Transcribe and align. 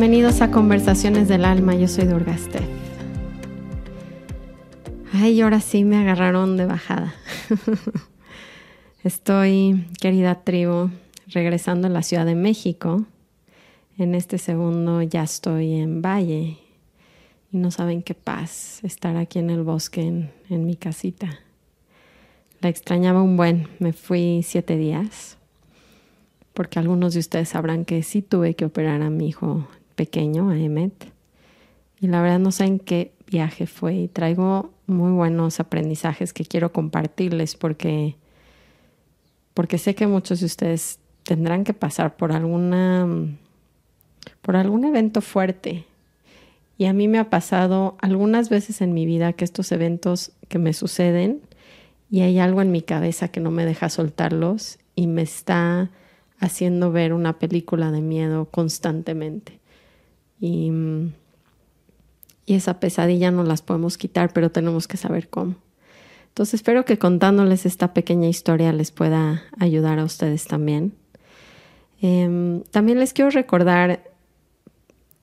Bienvenidos 0.00 0.40
a 0.40 0.50
Conversaciones 0.50 1.28
del 1.28 1.44
Alma, 1.44 1.74
yo 1.74 1.86
soy 1.86 2.06
Durgaste. 2.06 2.60
Ay, 5.12 5.42
ahora 5.42 5.60
sí 5.60 5.84
me 5.84 5.98
agarraron 5.98 6.56
de 6.56 6.64
bajada. 6.64 7.14
Estoy, 9.04 9.86
querida 10.00 10.42
tribu, 10.42 10.88
regresando 11.26 11.86
a 11.86 11.90
la 11.90 12.02
Ciudad 12.02 12.24
de 12.24 12.34
México. 12.34 13.04
En 13.98 14.14
este 14.14 14.38
segundo 14.38 15.02
ya 15.02 15.22
estoy 15.22 15.74
en 15.74 16.00
Valle 16.00 16.56
y 17.52 17.58
no 17.58 17.70
saben 17.70 18.02
qué 18.02 18.14
paz 18.14 18.82
estar 18.82 19.18
aquí 19.18 19.38
en 19.38 19.50
el 19.50 19.64
bosque, 19.64 20.00
en, 20.00 20.30
en 20.48 20.64
mi 20.64 20.76
casita. 20.76 21.40
La 22.62 22.70
extrañaba 22.70 23.20
un 23.20 23.36
buen, 23.36 23.68
me 23.80 23.92
fui 23.92 24.40
siete 24.44 24.78
días 24.78 25.36
porque 26.54 26.78
algunos 26.78 27.12
de 27.12 27.20
ustedes 27.20 27.50
sabrán 27.50 27.84
que 27.84 28.02
sí 28.02 28.22
tuve 28.22 28.54
que 28.54 28.64
operar 28.64 29.02
a 29.02 29.10
mi 29.10 29.28
hijo 29.28 29.68
pequeño, 30.00 30.48
a 30.48 30.58
Emmet. 30.58 31.12
Y 32.00 32.06
la 32.06 32.22
verdad 32.22 32.38
no 32.38 32.52
sé 32.52 32.64
en 32.64 32.78
qué 32.78 33.12
viaje 33.26 33.66
fue 33.66 33.96
y 33.96 34.08
traigo 34.08 34.70
muy 34.86 35.12
buenos 35.12 35.60
aprendizajes 35.60 36.32
que 36.32 36.46
quiero 36.46 36.72
compartirles 36.72 37.54
porque, 37.54 38.16
porque 39.52 39.76
sé 39.76 39.94
que 39.94 40.06
muchos 40.06 40.40
de 40.40 40.46
ustedes 40.46 41.00
tendrán 41.22 41.64
que 41.64 41.74
pasar 41.74 42.16
por 42.16 42.32
alguna 42.32 43.06
por 44.40 44.56
algún 44.56 44.86
evento 44.86 45.20
fuerte. 45.20 45.84
Y 46.78 46.86
a 46.86 46.94
mí 46.94 47.06
me 47.06 47.18
ha 47.18 47.28
pasado 47.28 47.98
algunas 48.00 48.48
veces 48.48 48.80
en 48.80 48.94
mi 48.94 49.04
vida 49.04 49.34
que 49.34 49.44
estos 49.44 49.70
eventos 49.70 50.32
que 50.48 50.58
me 50.58 50.72
suceden 50.72 51.42
y 52.10 52.22
hay 52.22 52.38
algo 52.38 52.62
en 52.62 52.72
mi 52.72 52.80
cabeza 52.80 53.28
que 53.28 53.40
no 53.40 53.50
me 53.50 53.66
deja 53.66 53.90
soltarlos 53.90 54.78
y 54.94 55.08
me 55.08 55.20
está 55.20 55.90
haciendo 56.38 56.90
ver 56.90 57.12
una 57.12 57.38
película 57.38 57.90
de 57.90 58.00
miedo 58.00 58.46
constantemente. 58.46 59.59
Y, 60.40 60.72
esa 62.46 62.80
pesadilla 62.80 63.30
no 63.30 63.44
las 63.44 63.62
podemos 63.62 63.96
quitar, 63.96 64.32
pero 64.32 64.50
tenemos 64.50 64.88
que 64.88 64.96
saber 64.96 65.28
cómo. 65.28 65.54
Entonces 66.28 66.54
espero 66.54 66.84
que 66.84 66.98
contándoles 66.98 67.64
esta 67.64 67.94
pequeña 67.94 68.28
historia 68.28 68.72
les 68.72 68.90
pueda 68.90 69.44
ayudar 69.60 70.00
a 70.00 70.04
ustedes 70.04 70.48
también. 70.48 70.92
Em, 72.02 72.62
también 72.72 72.98
les 72.98 73.12
quiero 73.12 73.30
recordar, 73.30 74.02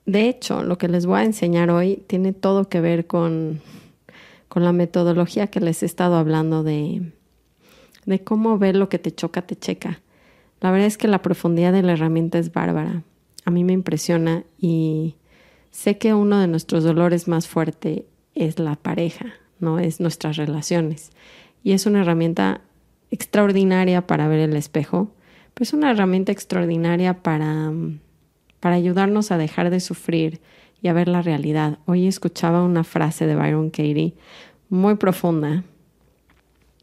de 0.06 0.28
hecho, 0.30 0.62
lo 0.62 0.78
que 0.78 0.88
les 0.88 1.04
voy 1.04 1.20
a 1.20 1.24
enseñar 1.24 1.70
hoy 1.70 2.02
tiene 2.06 2.32
todo 2.32 2.70
que 2.70 2.80
ver 2.80 3.06
con, 3.06 3.60
con 4.48 4.64
la 4.64 4.72
metodología 4.72 5.48
que 5.48 5.60
les 5.60 5.82
he 5.82 5.86
estado 5.86 6.16
hablando 6.16 6.62
de, 6.62 7.12
de 8.06 8.24
cómo 8.24 8.58
ver 8.58 8.74
lo 8.74 8.88
que 8.88 8.98
te 8.98 9.12
choca, 9.12 9.42
te 9.42 9.54
checa. 9.54 10.00
La 10.60 10.70
verdad 10.70 10.86
es 10.86 10.96
que 10.96 11.08
la 11.08 11.20
profundidad 11.20 11.72
de 11.72 11.82
la 11.82 11.92
herramienta 11.92 12.38
es 12.38 12.52
bárbara. 12.52 13.02
A 13.48 13.50
mí 13.50 13.64
me 13.64 13.72
impresiona 13.72 14.44
y 14.60 15.14
sé 15.70 15.96
que 15.96 16.12
uno 16.12 16.38
de 16.38 16.48
nuestros 16.48 16.84
dolores 16.84 17.28
más 17.28 17.48
fuerte 17.48 18.04
es 18.34 18.58
la 18.58 18.76
pareja, 18.76 19.32
¿no? 19.58 19.78
Es 19.78 20.00
nuestras 20.00 20.36
relaciones. 20.36 21.12
Y 21.64 21.72
es 21.72 21.86
una 21.86 22.02
herramienta 22.02 22.60
extraordinaria 23.10 24.06
para 24.06 24.28
ver 24.28 24.40
el 24.40 24.54
espejo, 24.54 25.12
pero 25.54 25.62
es 25.62 25.72
una 25.72 25.90
herramienta 25.90 26.30
extraordinaria 26.30 27.22
para, 27.22 27.72
para 28.60 28.74
ayudarnos 28.74 29.32
a 29.32 29.38
dejar 29.38 29.70
de 29.70 29.80
sufrir 29.80 30.42
y 30.82 30.88
a 30.88 30.92
ver 30.92 31.08
la 31.08 31.22
realidad. 31.22 31.78
Hoy 31.86 32.06
escuchaba 32.06 32.62
una 32.62 32.84
frase 32.84 33.26
de 33.26 33.34
Byron 33.34 33.70
Katie 33.70 34.12
muy 34.68 34.96
profunda, 34.96 35.64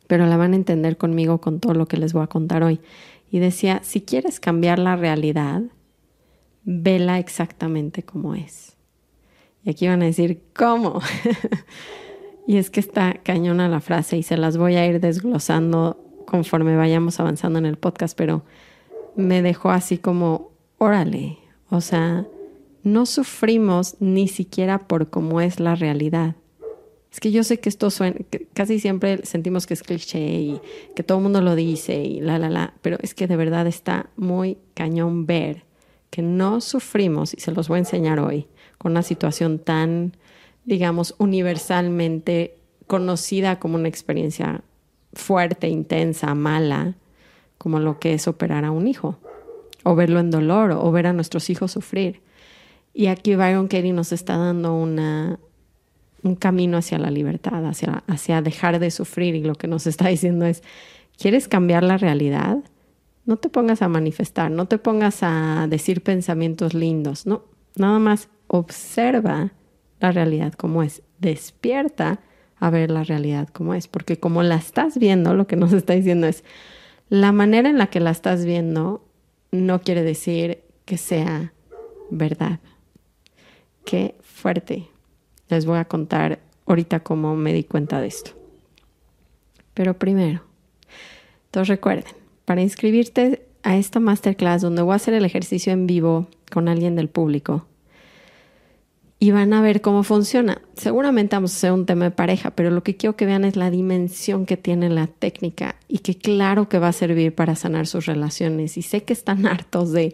pero 0.07 0.25
la 0.25 0.35
van 0.35 0.53
a 0.53 0.55
entender 0.55 0.97
conmigo 0.97 1.39
con 1.41 1.59
todo 1.59 1.75
lo 1.75 1.85
que 1.85 1.97
les 1.97 2.13
voy 2.13 2.23
a 2.23 2.27
contar 2.27 2.63
hoy 2.63 2.79
y 3.29 3.37
decía, 3.37 3.81
si 3.83 4.01
quieres 4.01 4.39
cambiar 4.39 4.79
la 4.79 4.95
realidad, 4.95 5.61
vela 6.65 7.19
exactamente 7.19 8.03
como 8.03 8.35
es. 8.35 8.75
Y 9.63 9.69
aquí 9.69 9.87
van 9.87 10.01
a 10.01 10.05
decir, 10.05 10.41
¿cómo? 10.55 10.99
y 12.47 12.57
es 12.57 12.69
que 12.69 12.79
está 12.79 13.13
cañona 13.23 13.69
la 13.69 13.79
frase 13.79 14.17
y 14.17 14.23
se 14.23 14.37
las 14.37 14.57
voy 14.57 14.75
a 14.75 14.85
ir 14.85 14.99
desglosando 14.99 16.03
conforme 16.25 16.75
vayamos 16.75 17.19
avanzando 17.19 17.59
en 17.59 17.65
el 17.65 17.77
podcast, 17.77 18.17
pero 18.17 18.43
me 19.15 19.41
dejó 19.41 19.69
así 19.69 19.97
como, 19.97 20.51
órale, 20.77 21.37
o 21.69 21.81
sea, 21.81 22.27
no 22.83 23.05
sufrimos 23.05 23.95
ni 23.99 24.27
siquiera 24.27 24.87
por 24.87 25.09
cómo 25.09 25.41
es 25.41 25.59
la 25.59 25.75
realidad. 25.75 26.35
Es 27.11 27.19
que 27.19 27.31
yo 27.31 27.43
sé 27.43 27.59
que 27.59 27.69
esto 27.69 27.89
suena, 27.89 28.17
casi 28.53 28.79
siempre 28.79 29.25
sentimos 29.25 29.65
que 29.65 29.73
es 29.73 29.83
cliché 29.83 30.19
y 30.19 30.61
que 30.95 31.03
todo 31.03 31.19
el 31.19 31.23
mundo 31.23 31.41
lo 31.41 31.55
dice 31.55 32.03
y 32.03 32.19
la, 32.19 32.37
la, 32.37 32.49
la, 32.49 32.73
pero 32.81 32.97
es 33.01 33.15
que 33.15 33.25
de 33.25 33.37
verdad 33.37 33.67
está 33.67 34.09
muy 34.17 34.57
cañón 34.73 35.25
ver 35.25 35.64
que 36.15 36.21
no 36.21 36.61
sufrimos, 36.61 37.33
y 37.33 37.41
se 37.41 37.51
los 37.51 37.67
voy 37.67 37.75
a 37.75 37.79
enseñar 37.79 38.21
hoy, 38.21 38.47
con 38.77 38.93
una 38.93 39.03
situación 39.03 39.59
tan, 39.59 40.15
digamos, 40.63 41.13
universalmente 41.17 42.55
conocida 42.87 43.59
como 43.59 43.75
una 43.75 43.89
experiencia 43.89 44.61
fuerte, 45.11 45.67
intensa, 45.67 46.33
mala, 46.33 46.95
como 47.57 47.79
lo 47.79 47.99
que 47.99 48.13
es 48.13 48.29
operar 48.29 48.63
a 48.63 48.71
un 48.71 48.87
hijo, 48.87 49.19
o 49.83 49.93
verlo 49.93 50.21
en 50.21 50.31
dolor, 50.31 50.71
o 50.71 50.89
ver 50.89 51.07
a 51.07 51.11
nuestros 51.11 51.49
hijos 51.49 51.73
sufrir. 51.73 52.21
Y 52.93 53.07
aquí 53.07 53.35
Byron 53.35 53.67
Katie 53.67 53.91
nos 53.91 54.13
está 54.13 54.37
dando 54.37 54.73
una, 54.73 55.37
un 56.23 56.35
camino 56.35 56.77
hacia 56.77 56.97
la 56.97 57.11
libertad, 57.11 57.65
hacia, 57.65 58.05
hacia 58.07 58.41
dejar 58.41 58.79
de 58.79 58.89
sufrir. 58.89 59.35
Y 59.35 59.43
lo 59.43 59.55
que 59.55 59.67
nos 59.67 59.85
está 59.85 60.07
diciendo 60.07 60.45
es, 60.45 60.63
¿quieres 61.17 61.49
cambiar 61.49 61.83
la 61.83 61.97
realidad? 61.97 62.59
No 63.25 63.37
te 63.37 63.49
pongas 63.49 63.81
a 63.81 63.87
manifestar, 63.87 64.51
no 64.51 64.67
te 64.67 64.77
pongas 64.77 65.19
a 65.21 65.67
decir 65.67 66.01
pensamientos 66.03 66.73
lindos, 66.73 67.25
no, 67.25 67.43
nada 67.75 67.99
más 67.99 68.29
observa 68.47 69.51
la 69.99 70.11
realidad 70.11 70.53
como 70.53 70.83
es, 70.83 71.01
despierta 71.19 72.19
a 72.59 72.69
ver 72.69 72.91
la 72.91 73.03
realidad 73.03 73.47
como 73.49 73.73
es, 73.73 73.87
porque 73.87 74.19
como 74.19 74.43
la 74.43 74.55
estás 74.55 74.97
viendo, 74.97 75.33
lo 75.33 75.47
que 75.47 75.55
nos 75.55 75.73
está 75.73 75.93
diciendo 75.93 76.27
es, 76.27 76.43
la 77.09 77.31
manera 77.31 77.69
en 77.69 77.77
la 77.77 77.87
que 77.87 77.99
la 77.99 78.11
estás 78.11 78.45
viendo 78.45 79.05
no 79.51 79.81
quiere 79.81 80.03
decir 80.03 80.63
que 80.85 80.97
sea 80.97 81.53
verdad. 82.09 82.59
Qué 83.85 84.15
fuerte, 84.21 84.87
les 85.49 85.65
voy 85.65 85.77
a 85.77 85.85
contar 85.85 86.39
ahorita 86.65 87.01
cómo 87.01 87.35
me 87.35 87.53
di 87.53 87.63
cuenta 87.63 88.01
de 88.01 88.07
esto. 88.07 88.31
Pero 89.73 89.97
primero, 89.99 90.41
entonces 91.45 91.67
recuerden, 91.67 92.05
para 92.45 92.61
inscribirte 92.61 93.45
a 93.63 93.77
esta 93.77 93.99
masterclass 93.99 94.61
donde 94.61 94.81
voy 94.81 94.93
a 94.93 94.95
hacer 94.95 95.13
el 95.13 95.25
ejercicio 95.25 95.73
en 95.73 95.87
vivo 95.87 96.27
con 96.51 96.67
alguien 96.67 96.95
del 96.95 97.09
público 97.09 97.65
y 99.17 99.31
van 99.31 99.53
a 99.53 99.61
ver 99.61 99.81
cómo 99.81 100.03
funciona. 100.03 100.61
Seguramente 100.75 101.35
vamos 101.35 101.53
a 101.53 101.57
hacer 101.57 101.71
un 101.71 101.85
tema 101.85 102.05
de 102.05 102.11
pareja, 102.11 102.51
pero 102.51 102.69
lo 102.69 102.83
que 102.83 102.95
quiero 102.95 103.15
que 103.15 103.25
vean 103.25 103.45
es 103.45 103.55
la 103.55 103.71
dimensión 103.71 104.45
que 104.45 104.57
tiene 104.57 104.89
la 104.89 105.07
técnica 105.07 105.77
y 105.87 105.99
que 105.99 106.15
claro 106.15 106.69
que 106.69 106.79
va 106.79 106.89
a 106.89 106.93
servir 106.93 107.33
para 107.33 107.55
sanar 107.55 107.87
sus 107.87 108.05
relaciones. 108.05 108.77
Y 108.77 108.81
sé 108.81 109.03
que 109.03 109.13
están 109.13 109.45
hartos 109.47 109.91
de 109.91 110.13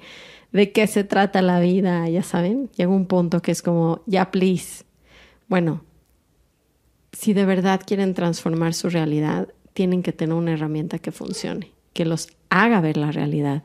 de 0.51 0.71
qué 0.71 0.87
se 0.87 1.03
trata 1.03 1.41
la 1.41 1.59
vida, 1.59 2.07
ya 2.09 2.23
saben. 2.23 2.69
Llega 2.75 2.91
un 2.91 3.05
punto 3.05 3.41
que 3.41 3.51
es 3.51 3.61
como, 3.61 4.01
ya, 4.05 4.31
please, 4.31 4.83
bueno, 5.47 5.83
si 7.13 7.33
de 7.33 7.45
verdad 7.45 7.81
quieren 7.85 8.13
transformar 8.13 8.73
su 8.73 8.89
realidad, 8.89 9.49
tienen 9.73 10.03
que 10.03 10.11
tener 10.11 10.35
una 10.35 10.53
herramienta 10.53 10.99
que 10.99 11.11
funcione, 11.11 11.71
que 11.93 12.05
los 12.05 12.29
haga 12.49 12.81
ver 12.81 12.97
la 12.97 13.11
realidad. 13.11 13.63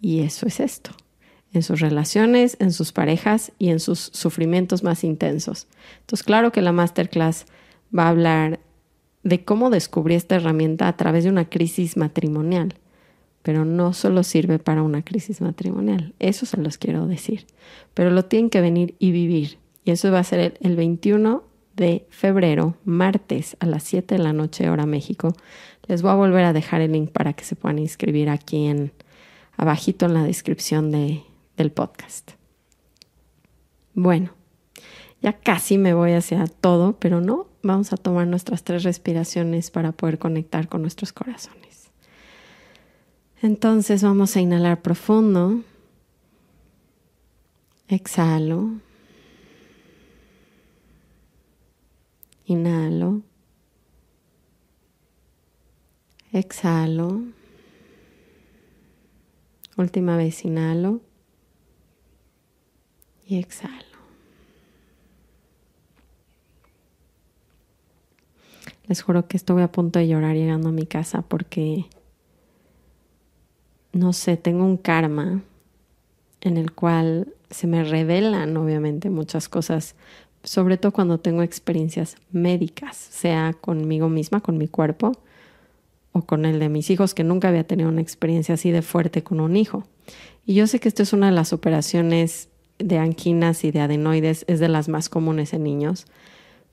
Y 0.00 0.20
eso 0.20 0.46
es 0.46 0.60
esto, 0.60 0.90
en 1.52 1.62
sus 1.62 1.80
relaciones, 1.80 2.56
en 2.60 2.72
sus 2.72 2.92
parejas 2.92 3.52
y 3.58 3.70
en 3.70 3.80
sus 3.80 3.98
sufrimientos 3.98 4.82
más 4.82 5.04
intensos. 5.04 5.68
Entonces, 6.00 6.24
claro 6.24 6.52
que 6.52 6.62
la 6.62 6.72
masterclass 6.72 7.46
va 7.96 8.04
a 8.04 8.10
hablar 8.10 8.60
de 9.22 9.44
cómo 9.44 9.70
descubrí 9.70 10.14
esta 10.14 10.36
herramienta 10.36 10.88
a 10.88 10.96
través 10.96 11.24
de 11.24 11.30
una 11.30 11.48
crisis 11.48 11.96
matrimonial, 11.96 12.74
pero 13.42 13.64
no 13.64 13.92
solo 13.92 14.22
sirve 14.22 14.58
para 14.58 14.82
una 14.82 15.02
crisis 15.02 15.40
matrimonial, 15.40 16.14
eso 16.18 16.46
se 16.46 16.56
los 16.58 16.78
quiero 16.78 17.06
decir, 17.06 17.46
pero 17.94 18.10
lo 18.10 18.24
tienen 18.24 18.50
que 18.50 18.60
venir 18.60 18.94
y 18.98 19.10
vivir 19.10 19.58
y 19.86 19.92
eso 19.92 20.10
va 20.10 20.18
a 20.18 20.24
ser 20.24 20.58
el, 20.60 20.74
21 20.74 21.44
de 21.76 22.06
febrero, 22.10 22.74
martes 22.84 23.56
a 23.60 23.66
las 23.66 23.84
7 23.84 24.16
de 24.16 24.22
la 24.22 24.32
noche, 24.32 24.68
hora 24.68 24.84
México. 24.84 25.32
Les 25.86 26.02
voy 26.02 26.10
a 26.10 26.14
volver 26.14 26.44
a 26.44 26.52
dejar 26.52 26.80
el 26.80 26.92
link 26.92 27.10
para 27.10 27.32
que 27.32 27.44
se 27.44 27.56
puedan 27.56 27.78
inscribir 27.78 28.28
aquí 28.28 28.66
en 28.66 28.92
abajito 29.56 30.06
en 30.06 30.14
la 30.14 30.24
descripción 30.24 30.90
de, 30.90 31.22
del 31.56 31.70
podcast. 31.70 32.32
Bueno, 33.94 34.30
ya 35.22 35.32
casi 35.32 35.78
me 35.78 35.94
voy 35.94 36.12
hacia 36.12 36.46
todo, 36.46 36.98
pero 36.98 37.20
no, 37.20 37.46
vamos 37.62 37.92
a 37.92 37.96
tomar 37.96 38.26
nuestras 38.26 38.62
tres 38.62 38.82
respiraciones 38.82 39.70
para 39.70 39.92
poder 39.92 40.18
conectar 40.18 40.68
con 40.68 40.82
nuestros 40.82 41.12
corazones. 41.12 41.90
Entonces 43.42 44.02
vamos 44.02 44.36
a 44.36 44.40
inhalar 44.40 44.82
profundo. 44.82 45.62
Exhalo. 47.88 48.72
Inhalo. 52.46 53.22
Exhalo. 56.36 57.22
Última 59.78 60.18
vez 60.18 60.44
inhalo. 60.44 61.00
Y 63.26 63.38
exhalo. 63.38 63.96
Les 68.86 69.00
juro 69.00 69.26
que 69.26 69.38
estuve 69.38 69.62
a 69.62 69.72
punto 69.72 69.98
de 69.98 70.08
llorar 70.08 70.36
llegando 70.36 70.68
a 70.68 70.72
mi 70.72 70.84
casa 70.84 71.22
porque, 71.22 71.86
no 73.94 74.12
sé, 74.12 74.36
tengo 74.36 74.66
un 74.66 74.76
karma 74.76 75.42
en 76.42 76.58
el 76.58 76.72
cual 76.72 77.32
se 77.48 77.66
me 77.66 77.82
revelan 77.82 78.54
obviamente 78.58 79.08
muchas 79.08 79.48
cosas, 79.48 79.94
sobre 80.42 80.76
todo 80.76 80.92
cuando 80.92 81.18
tengo 81.18 81.40
experiencias 81.42 82.18
médicas, 82.30 82.94
sea 82.94 83.54
conmigo 83.58 84.10
misma, 84.10 84.42
con 84.42 84.58
mi 84.58 84.68
cuerpo, 84.68 85.12
o 86.16 86.22
con 86.24 86.46
el 86.46 86.58
de 86.58 86.68
mis 86.68 86.88
hijos, 86.90 87.14
que 87.14 87.24
nunca 87.24 87.48
había 87.48 87.66
tenido 87.66 87.88
una 87.88 88.00
experiencia 88.00 88.54
así 88.54 88.70
de 88.70 88.82
fuerte 88.82 89.22
con 89.22 89.40
un 89.40 89.56
hijo. 89.56 89.86
Y 90.46 90.54
yo 90.54 90.66
sé 90.66 90.80
que 90.80 90.88
esto 90.88 91.02
es 91.02 91.12
una 91.12 91.26
de 91.26 91.32
las 91.32 91.52
operaciones 91.52 92.48
de 92.78 92.98
anquinas 92.98 93.64
y 93.64 93.70
de 93.70 93.80
adenoides, 93.80 94.44
es 94.48 94.60
de 94.60 94.68
las 94.68 94.88
más 94.88 95.08
comunes 95.08 95.52
en 95.52 95.64
niños, 95.64 96.06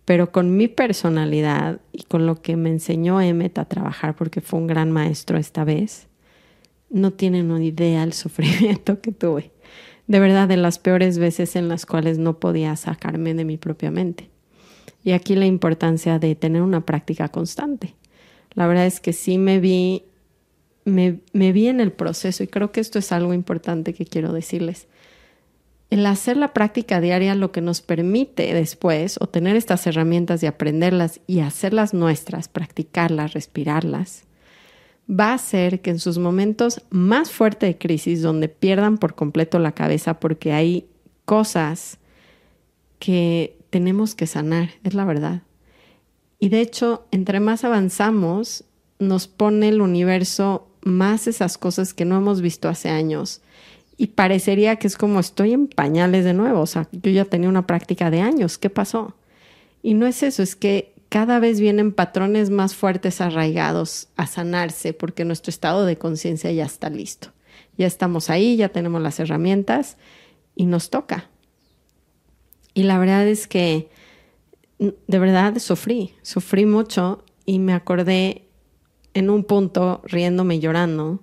pero 0.05 0.31
con 0.31 0.55
mi 0.55 0.67
personalidad 0.67 1.79
y 1.91 2.03
con 2.03 2.25
lo 2.25 2.41
que 2.41 2.55
me 2.55 2.69
enseñó 2.69 3.21
Emmet 3.21 3.57
a 3.57 3.65
trabajar, 3.65 4.15
porque 4.15 4.41
fue 4.41 4.59
un 4.59 4.67
gran 4.67 4.91
maestro 4.91 5.37
esta 5.37 5.63
vez, 5.63 6.07
no 6.89 7.11
tienen 7.11 7.51
una 7.51 7.63
idea 7.63 8.03
el 8.03 8.13
sufrimiento 8.13 9.01
que 9.01 9.11
tuve. 9.11 9.51
De 10.07 10.19
verdad, 10.19 10.47
de 10.47 10.57
las 10.57 10.79
peores 10.79 11.17
veces 11.17 11.55
en 11.55 11.69
las 11.69 11.85
cuales 11.85 12.17
no 12.17 12.39
podía 12.39 12.75
sacarme 12.75 13.33
de 13.33 13.45
mi 13.45 13.57
propia 13.57 13.89
mente. 13.89 14.29
Y 15.03 15.11
aquí 15.11 15.35
la 15.35 15.45
importancia 15.45 16.19
de 16.19 16.35
tener 16.35 16.61
una 16.61 16.85
práctica 16.85 17.29
constante. 17.29 17.95
La 18.55 18.67
verdad 18.67 18.85
es 18.85 18.99
que 18.99 19.13
sí 19.13 19.37
me 19.37 19.59
vi, 19.59 20.03
me, 20.85 21.19
vi 21.33 21.67
en 21.67 21.79
el 21.79 21.91
proceso 21.91 22.43
y 22.43 22.47
creo 22.47 22.71
que 22.71 22.81
esto 22.81 22.99
es 22.99 23.11
algo 23.11 23.33
importante 23.33 23.93
que 23.93 24.05
quiero 24.05 24.33
decirles 24.33 24.87
el 25.93 26.07
hacer 26.07 26.37
la 26.37 26.53
práctica 26.53 26.99
diaria 26.99 27.35
lo 27.35 27.51
que 27.51 27.61
nos 27.61 27.81
permite 27.81 28.51
después 28.51 29.17
o 29.21 29.27
tener 29.27 29.55
estas 29.55 29.85
herramientas 29.85 30.41
y 30.41 30.47
aprenderlas 30.47 31.21
y 31.27 31.41
hacerlas 31.41 31.93
nuestras, 31.93 32.47
practicarlas, 32.47 33.33
respirarlas, 33.33 34.23
va 35.07 35.29
a 35.29 35.35
hacer 35.35 35.81
que 35.81 35.91
en 35.91 35.99
sus 35.99 36.17
momentos 36.17 36.81
más 36.89 37.29
fuertes 37.29 37.69
de 37.69 37.77
crisis, 37.77 38.23
donde 38.23 38.49
pierdan 38.49 38.97
por 38.97 39.13
completo 39.13 39.59
la 39.59 39.73
cabeza 39.73 40.19
porque 40.19 40.51
hay 40.51 40.87
cosas 41.25 41.99
que 42.97 43.55
tenemos 43.69 44.15
que 44.15 44.25
sanar, 44.25 44.71
es 44.83 44.95
la 44.95 45.05
verdad. 45.05 45.43
Y 46.43 46.49
de 46.49 46.59
hecho, 46.59 47.05
entre 47.11 47.39
más 47.39 47.63
avanzamos, 47.63 48.65
nos 48.99 49.29
pone 49.29 49.69
el 49.69 49.79
universo 49.79 50.67
más 50.81 51.25
esas 51.25 51.57
cosas 51.57 51.93
que 51.93 52.03
no 52.03 52.17
hemos 52.17 52.41
visto 52.41 52.67
hace 52.67 52.89
años 52.89 53.39
y 53.95 54.07
parecería 54.07 54.75
que 54.75 54.87
es 54.87 54.97
como 54.97 55.21
estoy 55.21 55.53
en 55.53 55.69
pañales 55.69 56.25
de 56.25 56.33
nuevo, 56.33 56.59
o 56.59 56.65
sea, 56.65 56.89
yo 56.91 57.11
ya 57.11 57.23
tenía 57.23 57.47
una 57.47 57.65
práctica 57.65 58.11
de 58.11 58.19
años, 58.19 58.57
¿qué 58.57 58.69
pasó? 58.69 59.15
Y 59.81 59.93
no 59.93 60.05
es 60.05 60.21
eso, 60.21 60.43
es 60.43 60.57
que 60.57 60.93
cada 61.07 61.39
vez 61.39 61.61
vienen 61.61 61.93
patrones 61.93 62.49
más 62.49 62.75
fuertes 62.75 63.21
arraigados 63.21 64.09
a 64.17 64.27
sanarse 64.27 64.91
porque 64.91 65.23
nuestro 65.23 65.49
estado 65.49 65.85
de 65.85 65.97
conciencia 65.97 66.51
ya 66.51 66.65
está 66.65 66.89
listo. 66.89 67.29
Ya 67.77 67.87
estamos 67.87 68.29
ahí, 68.29 68.57
ya 68.57 68.67
tenemos 68.67 69.01
las 69.01 69.17
herramientas 69.21 69.95
y 70.57 70.65
nos 70.65 70.89
toca. 70.89 71.29
Y 72.73 72.83
la 72.83 72.99
verdad 72.99 73.25
es 73.29 73.47
que 73.47 73.92
de 74.79 75.19
verdad 75.19 75.57
sufrí, 75.59 76.13
sufrí 76.21 76.65
mucho 76.65 77.23
y 77.45 77.59
me 77.59 77.73
acordé 77.73 78.47
en 79.13 79.29
un 79.29 79.43
punto 79.43 80.01
riéndome 80.05 80.55
y 80.55 80.59
llorando 80.59 81.21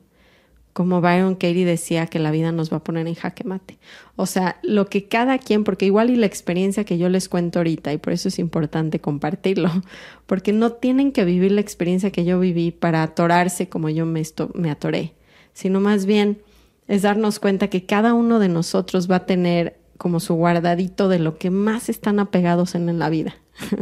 como 0.73 1.00
Byron 1.00 1.35
Katie 1.35 1.64
decía 1.64 2.06
que 2.06 2.19
la 2.19 2.31
vida 2.31 2.52
nos 2.52 2.73
va 2.73 2.79
a 2.79 2.85
poner 2.85 3.06
en 3.06 3.14
jaque 3.14 3.44
mate. 3.44 3.79
O 4.17 4.26
sea, 4.26 4.61
lo 4.62 4.87
que 4.87 5.08
cada 5.08 5.38
quien, 5.38 5.64
porque 5.64 5.87
igual 5.87 6.11
y 6.11 6.17
la 6.17 6.26
experiencia 6.26 6.85
que 6.85 6.99
yo 6.99 7.08
les 7.08 7.29
cuento 7.29 7.58
ahorita, 7.58 7.93
y 7.93 7.99
por 7.99 8.12
eso 8.12 8.29
es 8.29 8.38
importante 8.38 9.00
compartirlo, 9.00 9.70
porque 10.26 10.53
no 10.53 10.73
tienen 10.73 11.12
que 11.12 11.25
vivir 11.25 11.53
la 11.53 11.61
experiencia 11.61 12.11
que 12.11 12.25
yo 12.25 12.38
viví 12.38 12.70
para 12.70 13.03
atorarse 13.03 13.69
como 13.69 13.88
yo 13.88 14.06
me, 14.06 14.23
me 14.55 14.70
atoré, 14.70 15.14
sino 15.53 15.81
más 15.81 16.06
bien 16.06 16.41
es 16.87 17.03
darnos 17.03 17.41
cuenta 17.41 17.69
que 17.69 17.87
cada 17.87 18.14
uno 18.14 18.38
de 18.38 18.49
nosotros 18.49 19.11
va 19.11 19.17
a 19.17 19.26
tener 19.26 19.80
como 20.00 20.19
su 20.19 20.32
guardadito 20.35 21.11
de 21.11 21.19
lo 21.19 21.37
que 21.37 21.50
más 21.50 21.91
están 21.91 22.20
apegados 22.20 22.75
en 22.75 22.99
la 22.99 23.11
vida, 23.11 23.35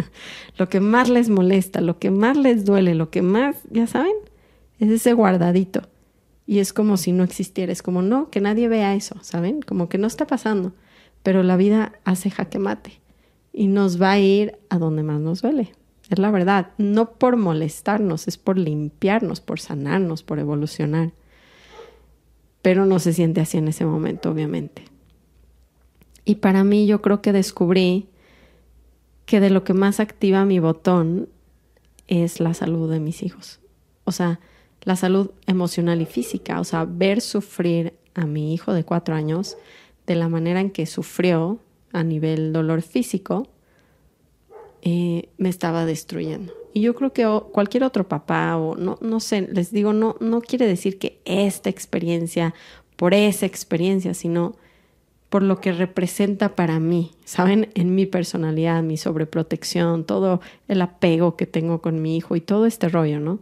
lo 0.59 0.69
que 0.69 0.81
más 0.81 1.09
les 1.09 1.29
molesta, 1.29 1.81
lo 1.81 2.01
que 2.01 2.11
más 2.11 2.37
les 2.37 2.65
duele, 2.65 2.97
lo 2.97 3.09
que 3.09 3.23
más, 3.23 3.55
ya 3.71 3.87
saben, 3.87 4.17
es 4.81 4.91
ese 4.91 5.13
guardadito 5.13 5.83
y 6.45 6.59
es 6.59 6.73
como 6.73 6.97
si 6.97 7.13
no 7.13 7.23
existiera, 7.23 7.71
es 7.71 7.83
como 7.85 8.03
no, 8.03 8.31
que 8.31 8.41
nadie 8.41 8.67
vea 8.67 8.97
eso, 8.97 9.15
¿saben? 9.21 9.63
Como 9.63 9.89
que 9.89 9.97
no 9.97 10.09
está 10.09 10.27
pasando, 10.27 10.73
pero 11.23 11.45
la 11.45 11.57
vida 11.57 11.93
hace 12.05 12.31
jaque 12.31 12.59
mate 12.59 13.01
y 13.53 13.69
nos 13.69 14.03
va 14.03 14.11
a 14.11 14.19
ir 14.19 14.59
a 14.71 14.79
donde 14.79 15.05
más 15.05 15.21
nos 15.21 15.41
duele. 15.41 15.71
Es 16.11 16.19
la 16.19 16.33
verdad, 16.33 16.73
no 16.79 17.13
por 17.13 17.37
molestarnos, 17.37 18.27
es 18.27 18.39
por 18.39 18.59
limpiarnos, 18.59 19.41
por 19.41 19.61
sanarnos, 19.61 20.25
por 20.25 20.41
evolucionar. 20.41 21.13
Pero 22.61 22.87
no 22.87 22.99
se 22.99 23.13
siente 23.13 23.41
así 23.41 23.59
en 23.59 23.69
ese 23.69 23.85
momento, 23.85 24.31
obviamente. 24.33 24.88
Y 26.29 26.35
para 26.35 26.63
mí 26.63 26.87
yo 26.87 27.01
creo 27.01 27.23
que 27.23 27.33
descubrí 27.33 28.07
que 29.25 29.41
de 29.41 29.49
lo 29.49 29.65
que 29.65 29.73
más 29.73 29.99
activa 29.99 30.45
mi 30.45 30.59
botón 30.59 31.31
es 32.07 32.39
la 32.39 32.53
salud 32.53 32.93
de 32.93 33.01
mis 33.01 33.23
hijos. 33.23 33.61
O 34.05 34.13
sea, 34.13 34.39
la 34.83 34.95
salud 34.95 35.31
emocional 35.47 36.03
y 36.03 36.05
física, 36.05 36.61
o 36.61 36.65
sea, 36.65 36.85
ver 36.85 37.23
sufrir 37.23 37.95
a 38.13 38.27
mi 38.27 38.53
hijo 38.53 38.75
de 38.75 38.85
cuatro 38.85 39.15
años 39.15 39.57
de 40.07 40.17
la 40.17 40.29
manera 40.29 40.61
en 40.61 40.69
que 40.69 40.85
sufrió 40.85 41.61
a 41.95 42.05
nivel 42.05 42.53
dolor 42.53 42.83
físico, 42.83 43.49
eh, 44.83 45.31
me 45.39 45.49
estaba 45.49 45.87
destruyendo. 45.87 46.53
Y 46.75 46.83
yo 46.83 46.95
creo 46.95 47.15
que 47.15 47.27
cualquier 47.53 47.85
otro 47.85 48.07
papá 48.07 48.59
o 48.59 48.77
no, 48.77 48.99
no 49.01 49.21
sé, 49.21 49.49
les 49.51 49.71
digo, 49.71 49.95
no, 49.95 50.17
no 50.21 50.43
quiere 50.43 50.67
decir 50.67 50.99
que 50.99 51.23
esta 51.25 51.71
experiencia, 51.71 52.53
por 52.97 53.15
esa 53.15 53.47
experiencia, 53.47 54.13
sino 54.13 54.57
por 55.29 55.43
lo 55.43 55.61
que 55.61 55.73
representa 55.73 56.55
para 56.55 56.81
mí, 56.81 57.13
¿saben? 57.25 57.71
En 57.75 57.95
mi 57.95 58.07
personalidad, 58.07 58.83
mi 58.83 58.97
sobreprotección, 58.97 60.05
todo 60.05 60.41
el 60.69 60.81
apego 60.81 61.37
que 61.37 61.47
tengo 61.47 61.81
con 61.81 62.01
mi 62.01 62.17
hijo 62.17 62.37
y 62.37 62.41
todo 62.41 62.67
este 62.67 62.89
rollo, 62.89 63.21
¿no? 63.21 63.41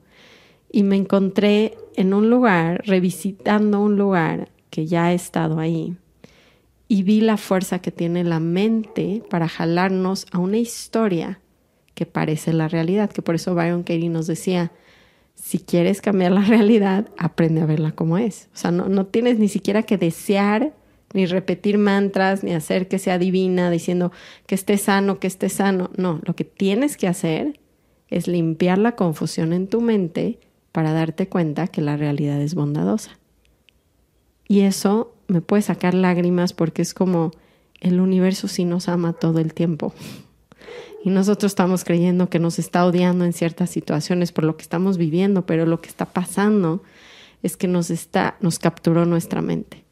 y 0.71 0.83
me 0.83 0.97
encontré 0.97 1.79
en 1.95 2.13
un 2.13 2.29
lugar, 2.29 2.83
revisitando 2.87 3.81
un 3.81 3.97
lugar 3.97 4.51
que 4.71 4.87
ya 4.87 5.13
he 5.13 5.15
estado 5.15 5.59
ahí, 5.59 5.97
y 6.89 7.03
vi 7.03 7.21
la 7.21 7.37
fuerza 7.37 7.81
que 7.81 7.91
tiene 7.91 8.25
la 8.25 8.41
mente 8.41 9.23
para 9.31 9.49
jalarnos 9.49 10.27
a 10.33 10.39
una 10.39 10.59
historia 10.59 11.41
que 11.95 12.07
parece 12.07 12.53
la 12.53 12.69
realidad, 12.69 13.11
que 13.11 13.23
por 13.23 13.35
eso 13.35 13.55
Byron 13.55 13.85
Katie 13.85 14.11
nos 14.11 14.27
decía, 14.27 14.71
si 15.35 15.59
quieres 15.59 16.01
cambiar 16.01 16.33
la 16.33 16.43
realidad, 16.47 17.09
aprende 17.17 17.63
a 17.63 17.67
verla 17.67 17.93
como 17.93 18.19
es. 18.19 18.49
O 18.55 18.59
sea, 18.59 18.71
no, 18.71 18.89
no 18.89 19.07
tienes 19.07 19.39
ni 19.39 19.49
siquiera 19.49 19.83
que 19.83 19.97
desear, 19.97 20.75
ni 21.17 21.25
repetir 21.25 21.79
mantras, 21.79 22.45
ni 22.45 22.53
hacer 22.53 22.89
que 22.89 22.99
sea 22.99 23.19
divina, 23.19 23.71
diciendo 23.71 24.13
que 24.47 24.55
esté 24.55 24.77
sano, 24.77 25.19
que 25.19 25.27
esté 25.27 25.49
sano. 25.49 25.91
No, 25.97 26.21
lo 26.25 26.37
que 26.37 26.45
tienes 26.45 26.99
que 26.99 27.09
hacer 27.09 27.59
es 28.09 28.29
limpiar 28.29 28.77
la 28.77 28.97
confusión 28.97 29.55
en 29.55 29.67
tu 29.67 29.81
mente 29.81 30.39
para 30.73 30.93
darte 30.93 31.27
cuenta 31.27 31.69
que 31.69 31.81
la 31.81 31.97
realidad 31.97 32.39
es 32.43 32.55
bondadosa. 32.55 33.19
Y 34.47 34.61
eso 34.61 35.15
me 35.27 35.41
puede 35.41 35.63
sacar 35.63 35.95
lágrimas 35.95 36.53
porque 36.53 36.83
es 36.83 36.93
como 36.93 37.31
el 37.81 37.99
universo 37.99 38.47
sí 38.47 38.67
nos 38.67 38.91
ama 38.91 39.15
todo 39.15 39.41
el 39.41 39.55
tiempo. 39.55 39.95
Y 41.03 41.09
nosotros 41.09 41.53
estamos 41.53 41.83
creyendo 41.85 42.29
que 42.29 42.39
nos 42.39 42.59
está 42.59 42.85
odiando 42.85 43.25
en 43.25 43.33
ciertas 43.33 43.71
situaciones 43.71 44.33
por 44.33 44.45
lo 44.45 44.59
que 44.59 44.63
estamos 44.63 44.99
viviendo, 44.99 45.47
pero 45.47 45.65
lo 45.65 45.81
que 45.81 45.89
está 45.89 46.05
pasando 46.05 46.83
es 47.43 47.57
que 47.57 47.69
nos 47.69 47.91
está 47.91 48.37
nos 48.41 48.59
capturó 48.59 49.07
nuestra 49.07 49.41
mente. 49.41 49.86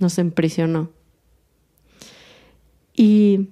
Nos 0.00 0.18
emprisionó. 0.18 0.90
Y 2.94 3.48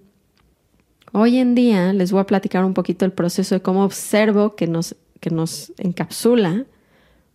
hoy 1.12 1.38
en 1.38 1.54
día 1.54 1.92
les 1.92 2.12
voy 2.12 2.20
a 2.20 2.26
platicar 2.26 2.64
un 2.64 2.74
poquito 2.74 3.04
el 3.04 3.12
proceso 3.12 3.54
de 3.54 3.62
cómo 3.62 3.84
observo 3.84 4.56
que 4.56 4.66
nos 4.66 4.96
que 5.20 5.30
nos 5.30 5.72
encapsula 5.78 6.66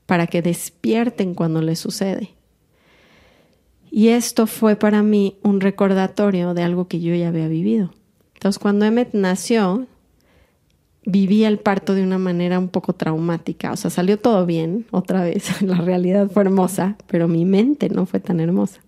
para 0.06 0.28
que 0.28 0.42
despierten 0.42 1.34
cuando 1.34 1.62
les 1.62 1.80
sucede. 1.80 2.36
Y 3.90 4.10
esto 4.10 4.48
fue 4.48 4.76
para 4.76 5.04
mí 5.04 5.38
un 5.44 5.60
recordatorio 5.60 6.54
de 6.54 6.64
algo 6.64 6.88
que 6.88 7.02
yo 7.02 7.14
ya 7.14 7.28
había 7.28 7.48
vivido. 7.48 7.92
Entonces, 8.36 8.60
cuando 8.60 8.86
Emmet 8.86 9.14
nació, 9.14 9.88
viví 11.06 11.44
el 11.44 11.60
parto 11.60 11.94
de 11.94 12.04
una 12.04 12.18
manera 12.18 12.58
un 12.58 12.70
poco 12.70 12.94
traumática. 12.94 13.72
O 13.74 13.76
sea, 13.76 13.90
salió 13.90 14.18
todo 14.18 14.46
bien, 14.46 14.86
otra 14.92 15.24
vez. 15.24 15.62
La 15.62 15.76
realidad 15.76 16.30
fue 16.30 16.44
hermosa, 16.44 16.96
pero 17.08 17.28
mi 17.28 17.46
mente 17.46 17.90
no 17.90 18.06
fue 18.06 18.20
tan 18.20 18.40
hermosa. 18.40 18.82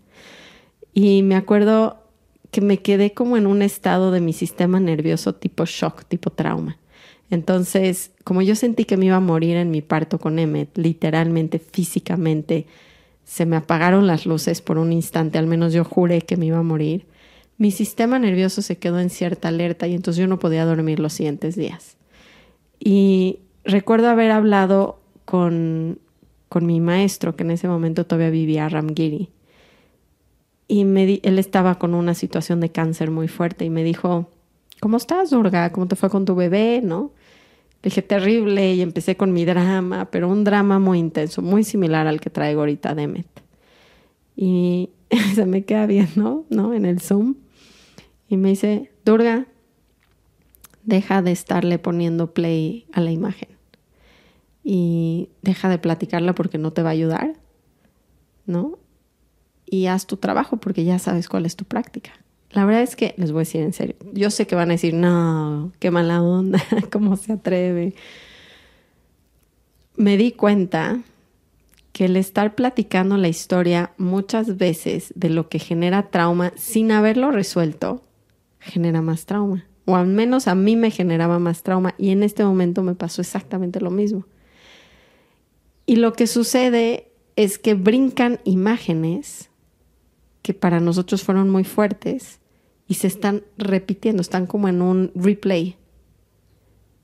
Y 0.94 1.24
me 1.24 1.36
acuerdo 1.36 2.04
que 2.52 2.62
me 2.62 2.78
quedé 2.78 3.14
como 3.14 3.36
en 3.36 3.48
un 3.48 3.62
estado 3.62 4.12
de 4.12 4.22
mi 4.22 4.32
sistema 4.32 4.80
nervioso 4.80 5.34
tipo 5.34 5.66
shock, 5.66 6.06
tipo 6.06 6.30
trauma. 6.30 6.78
Entonces, 7.32 8.12
como 8.24 8.44
yo 8.44 8.56
sentí 8.56 8.86
que 8.86 8.96
me 8.96 9.08
iba 9.08 9.16
a 9.16 9.20
morir 9.20 9.58
en 9.58 9.72
mi 9.72 9.82
parto 9.82 10.20
con 10.20 10.38
Emmet, 10.38 10.78
literalmente, 10.78 11.58
físicamente, 11.58 12.68
se 13.24 13.48
me 13.48 13.56
apagaron 13.56 14.06
las 14.06 14.28
luces 14.28 14.62
por 14.62 14.78
un 14.78 14.92
instante, 14.94 15.40
al 15.40 15.48
menos 15.48 15.74
yo 15.74 15.84
juré 15.84 16.22
que 16.22 16.38
me 16.38 16.46
iba 16.46 16.60
a 16.60 16.64
morir. 16.64 17.08
mi 17.58 17.72
sistema 17.72 18.20
nervioso 18.20 18.62
se 18.62 18.78
quedó 18.78 19.00
en 19.00 19.10
cierta 19.10 19.48
alerta 19.48 19.88
y 19.88 19.94
entonces 19.94 20.20
yo 20.20 20.28
no 20.28 20.40
podía 20.40 20.66
dormir 20.66 21.00
los 21.00 21.14
siguientes 21.14 21.56
días. 21.56 21.98
Y 22.80 23.40
recuerdo 23.64 24.10
haber 24.10 24.32
hablado 24.32 25.00
con, 25.26 26.00
con 26.50 26.66
mi 26.66 26.80
maestro, 26.82 27.36
que 27.36 27.44
en 27.44 27.52
ese 27.52 27.68
momento 27.68 28.06
todavía 28.06 28.30
vivía 28.30 28.70
Ramgiri. 28.70 29.30
Y 30.68 30.86
me 30.86 31.20
él 31.24 31.40
estaba 31.40 31.78
con 31.78 31.94
una 31.94 32.14
situación 32.14 32.60
de 32.60 32.70
cáncer 32.70 33.12
muy 33.12 33.28
fuerte 33.28 33.66
y 33.66 33.70
me 33.70 33.84
dijo, 33.84 34.30
¿cómo 34.80 34.98
estás, 34.98 35.30
Durga? 35.30 35.72
¿Cómo 35.72 35.88
te 35.88 35.96
fue 35.96 36.10
con 36.10 36.26
tu 36.26 36.36
bebé? 36.36 36.82
¿No? 36.84 37.12
Le 37.82 37.90
dije, 37.90 38.02
terrible, 38.02 38.74
y 38.74 38.82
empecé 38.82 39.18
con 39.18 39.34
mi 39.34 39.44
drama, 39.44 40.10
pero 40.10 40.30
un 40.30 40.44
drama 40.46 40.80
muy 40.80 41.00
intenso, 41.00 41.42
muy 41.42 41.64
similar 41.64 42.08
al 42.08 42.22
que 42.22 42.30
traigo 42.30 42.62
ahorita 42.62 42.96
Demet. 42.96 43.28
Y 44.36 44.90
se 45.36 45.46
me 45.46 45.66
queda 45.66 45.86
viendo, 45.86 46.46
¿no? 46.50 46.74
En 46.74 46.86
el 46.86 47.02
Zoom. 47.02 47.36
Y 48.30 48.38
me 48.38 48.50
dice, 48.50 48.92
Durga, 49.04 49.48
deja 50.84 51.22
de 51.22 51.32
estarle 51.32 51.80
poniendo 51.80 52.34
play 52.34 52.86
a 52.94 53.02
la 53.02 53.12
imagen. 53.12 53.50
Y 54.64 55.30
deja 55.42 55.68
de 55.68 55.78
platicarla 55.78 56.34
porque 56.34 56.58
no 56.58 56.72
te 56.72 56.84
va 56.84 56.90
a 56.90 56.94
ayudar, 56.94 57.34
¿no? 58.46 58.80
Y 59.74 59.88
haz 59.88 60.06
tu 60.06 60.18
trabajo 60.18 60.58
porque 60.58 60.84
ya 60.84 61.00
sabes 61.00 61.28
cuál 61.28 61.48
es 61.48 61.56
tu 61.56 61.66
práctica. 61.66 62.12
La 62.52 62.64
verdad 62.64 62.84
es 62.84 62.96
que, 62.96 63.16
les 63.18 63.32
voy 63.32 63.40
a 63.40 63.42
decir 63.42 63.62
en 63.62 63.74
serio, 63.74 63.96
yo 64.14 64.30
sé 64.30 64.46
que 64.46 64.54
van 64.54 64.70
a 64.70 64.74
decir, 64.74 64.94
no, 64.94 65.72
qué 65.80 65.90
mala 65.90 66.22
onda, 66.22 66.64
cómo 66.92 67.16
se 67.16 67.34
atreve. 67.34 67.96
Me 69.96 70.16
di 70.16 70.32
cuenta 70.32 71.02
que 71.92 72.06
el 72.06 72.18
estar 72.18 72.54
platicando 72.54 73.18
la 73.18 73.30
historia 73.30 73.94
muchas 73.98 74.58
veces 74.58 75.12
de 75.16 75.30
lo 75.30 75.50
que 75.50 75.58
genera 75.58 76.12
trauma 76.12 76.54
sin 76.56 76.92
haberlo 76.92 77.32
resuelto, 77.32 78.04
genera 78.60 79.02
más 79.02 79.26
trauma. 79.26 79.66
O 79.86 79.96
al 79.96 80.06
menos 80.06 80.48
a 80.48 80.54
mí 80.54 80.76
me 80.76 80.92
generaba 80.92 81.40
más 81.40 81.64
trauma 81.64 81.96
y 81.98 82.12
en 82.12 82.22
este 82.22 82.46
momento 82.46 82.84
me 82.84 82.94
pasó 82.94 83.22
exactamente 83.22 83.82
lo 83.82 83.90
mismo. 83.90 84.28
Y 85.88 85.96
lo 85.96 86.14
que 86.14 86.28
sucede 86.28 87.08
es 87.36 87.58
que 87.58 87.74
brincan 87.74 88.40
imágenes 88.44 89.50
que 90.44 90.54
para 90.54 90.80
nosotros 90.80 91.24
fueron 91.24 91.50
muy 91.50 91.64
fuertes 91.64 92.40
y 92.88 92.96
se 92.96 93.08
están 93.08 93.44
repitiendo, 93.58 94.22
están 94.22 94.46
como 94.46 94.68
en 94.68 94.84
un 94.84 95.12
replay 95.16 95.78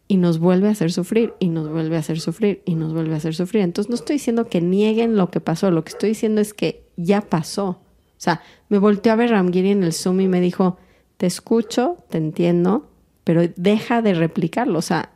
y 0.08 0.18
nos 0.18 0.40
vuelve 0.40 0.68
a 0.68 0.72
hacer 0.72 0.92
sufrir 0.92 1.34
y 1.40 1.48
nos 1.48 1.70
vuelve 1.70 1.96
a 1.96 2.00
hacer 2.00 2.20
sufrir 2.20 2.62
y 2.66 2.76
nos 2.76 2.94
vuelve 2.94 3.14
a 3.14 3.18
hacer 3.18 3.34
sufrir. 3.34 3.64
Entonces 3.64 3.90
no 3.90 3.96
estoy 3.96 4.18
diciendo 4.18 4.50
que 4.50 4.62
nieguen 4.62 5.16
lo 5.16 5.32
que 5.32 5.40
pasó, 5.40 5.72
lo 5.72 5.84
que 5.84 5.90
estoy 5.90 6.10
diciendo 6.10 6.42
es 6.42 6.54
que 6.54 6.84
ya 6.98 7.22
pasó. 7.22 7.70
O 7.70 8.22
sea, 8.22 8.42
me 8.68 8.78
volteó 8.78 9.14
a 9.14 9.16
ver 9.16 9.30
Ramgiri 9.30 9.72
en 9.72 9.84
el 9.84 9.94
Zoom 9.94 10.20
y 10.20 10.28
me 10.28 10.42
dijo, 10.42 10.78
te 11.18 11.26
escucho, 11.26 11.98
te 12.10 12.18
entiendo, 12.18 12.92
pero 13.24 13.44
deja 13.56 14.02
de 14.02 14.14
replicarlo. 14.14 14.80
O 14.80 14.82
sea, 14.82 15.14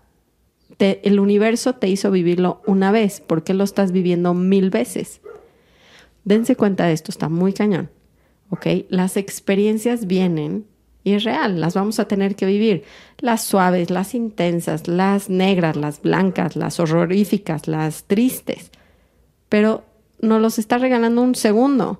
el 0.79 1.19
universo 1.19 1.73
te 1.73 1.87
hizo 1.87 2.11
vivirlo 2.11 2.61
una 2.65 2.91
vez, 2.91 3.19
¿por 3.19 3.43
qué 3.43 3.53
lo 3.53 3.63
estás 3.63 3.91
viviendo 3.91 4.33
mil 4.33 4.69
veces? 4.69 5.21
Dense 6.23 6.55
cuenta 6.55 6.85
de 6.85 6.93
esto, 6.93 7.11
está 7.11 7.29
muy 7.29 7.53
cañón. 7.53 7.89
¿Ok? 8.53 8.67
Las 8.89 9.17
experiencias 9.17 10.05
vienen 10.05 10.67
y 11.03 11.13
es 11.13 11.23
real, 11.23 11.59
las 11.59 11.73
vamos 11.73 11.99
a 11.99 12.07
tener 12.07 12.35
que 12.35 12.45
vivir. 12.45 12.83
Las 13.17 13.43
suaves, 13.43 13.89
las 13.89 14.13
intensas, 14.13 14.87
las 14.87 15.27
negras, 15.27 15.75
las 15.75 16.03
blancas, 16.03 16.55
las 16.55 16.79
horroríficas, 16.79 17.67
las 17.67 18.03
tristes. 18.03 18.69
Pero 19.49 19.85
nos 20.21 20.39
los 20.39 20.59
está 20.59 20.77
regalando 20.77 21.23
un 21.23 21.33
segundo. 21.33 21.99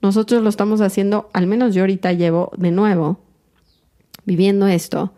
Nosotros 0.00 0.42
lo 0.42 0.48
estamos 0.48 0.80
haciendo, 0.80 1.28
al 1.34 1.46
menos 1.46 1.74
yo 1.74 1.82
ahorita 1.82 2.14
llevo 2.14 2.50
de 2.56 2.70
nuevo 2.70 3.20
viviendo 4.24 4.68
esto. 4.68 5.12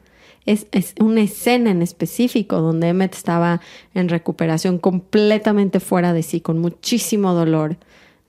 Es, 0.47 0.67
es, 0.73 0.97
una 0.99 1.21
escena 1.21 1.71
en 1.71 1.81
específico 1.81 2.61
donde 2.61 2.89
Emmet 2.89 3.15
estaba 3.15 3.61
en 3.95 4.09
recuperación 4.09 4.79
completamente 4.79 5.79
fuera 5.79 6.13
de 6.13 6.25
sí, 6.25 6.41
con 6.41 6.59
muchísimo 6.59 7.35
dolor, 7.35 7.77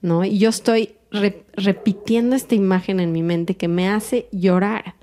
¿no? 0.02 0.24
Y 0.24 0.38
yo 0.38 0.50
estoy 0.50 0.94
repitiendo 1.14 2.36
esta 2.36 2.54
imagen 2.54 3.00
en 3.00 3.12
mi 3.12 3.22
mente 3.22 3.56
que 3.56 3.68
me 3.68 3.88
hace 3.88 4.28
llorar 4.32 4.96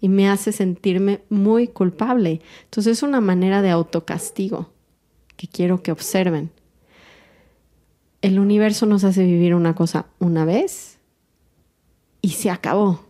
y 0.00 0.08
me 0.08 0.28
hace 0.28 0.52
sentirme 0.52 1.20
muy 1.28 1.68
culpable. 1.68 2.40
Entonces 2.64 2.98
es 2.98 3.02
una 3.02 3.20
manera 3.20 3.62
de 3.62 3.70
autocastigo 3.70 4.70
que 5.36 5.48
quiero 5.48 5.82
que 5.82 5.92
observen. 5.92 6.50
El 8.22 8.38
universo 8.38 8.86
nos 8.86 9.04
hace 9.04 9.24
vivir 9.24 9.54
una 9.54 9.74
cosa 9.74 10.06
una 10.18 10.44
vez 10.44 10.98
y 12.20 12.30
se 12.30 12.50
acabó. 12.50 13.04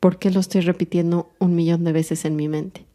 ¿Por 0.00 0.18
qué 0.18 0.30
lo 0.30 0.40
estoy 0.40 0.60
repitiendo 0.60 1.30
un 1.38 1.54
millón 1.54 1.84
de 1.84 1.92
veces 1.92 2.24
en 2.24 2.36
mi 2.36 2.48
mente? 2.48 2.86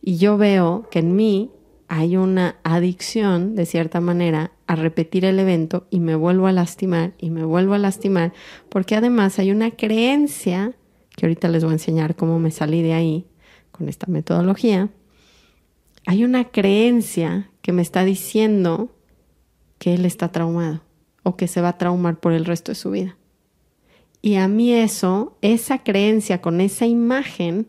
Y 0.00 0.18
yo 0.18 0.36
veo 0.36 0.88
que 0.90 0.98
en 1.00 1.14
mí 1.14 1.50
hay 1.88 2.16
una 2.16 2.56
adicción, 2.64 3.54
de 3.54 3.66
cierta 3.66 4.00
manera, 4.00 4.52
a 4.66 4.74
repetir 4.74 5.24
el 5.24 5.38
evento 5.38 5.86
y 5.90 6.00
me 6.00 6.14
vuelvo 6.16 6.46
a 6.46 6.52
lastimar 6.52 7.14
y 7.18 7.30
me 7.30 7.44
vuelvo 7.44 7.74
a 7.74 7.78
lastimar, 7.78 8.32
porque 8.68 8.96
además 8.96 9.38
hay 9.38 9.50
una 9.50 9.70
creencia, 9.70 10.74
que 11.16 11.26
ahorita 11.26 11.48
les 11.48 11.62
voy 11.62 11.70
a 11.70 11.74
enseñar 11.74 12.16
cómo 12.16 12.38
me 12.38 12.50
salí 12.50 12.82
de 12.82 12.92
ahí 12.92 13.26
con 13.70 13.88
esta 13.88 14.06
metodología, 14.08 14.90
hay 16.06 16.24
una 16.24 16.44
creencia 16.44 17.50
que 17.62 17.72
me 17.72 17.82
está 17.82 18.04
diciendo 18.04 18.90
que 19.78 19.94
él 19.94 20.04
está 20.04 20.32
traumado 20.32 20.82
o 21.22 21.36
que 21.36 21.48
se 21.48 21.60
va 21.60 21.70
a 21.70 21.78
traumar 21.78 22.18
por 22.20 22.32
el 22.32 22.44
resto 22.44 22.72
de 22.72 22.76
su 22.76 22.90
vida. 22.90 23.16
Y 24.22 24.36
a 24.36 24.48
mí 24.48 24.72
eso, 24.72 25.36
esa 25.42 25.82
creencia 25.82 26.40
con 26.40 26.60
esa 26.60 26.86
imagen, 26.86 27.68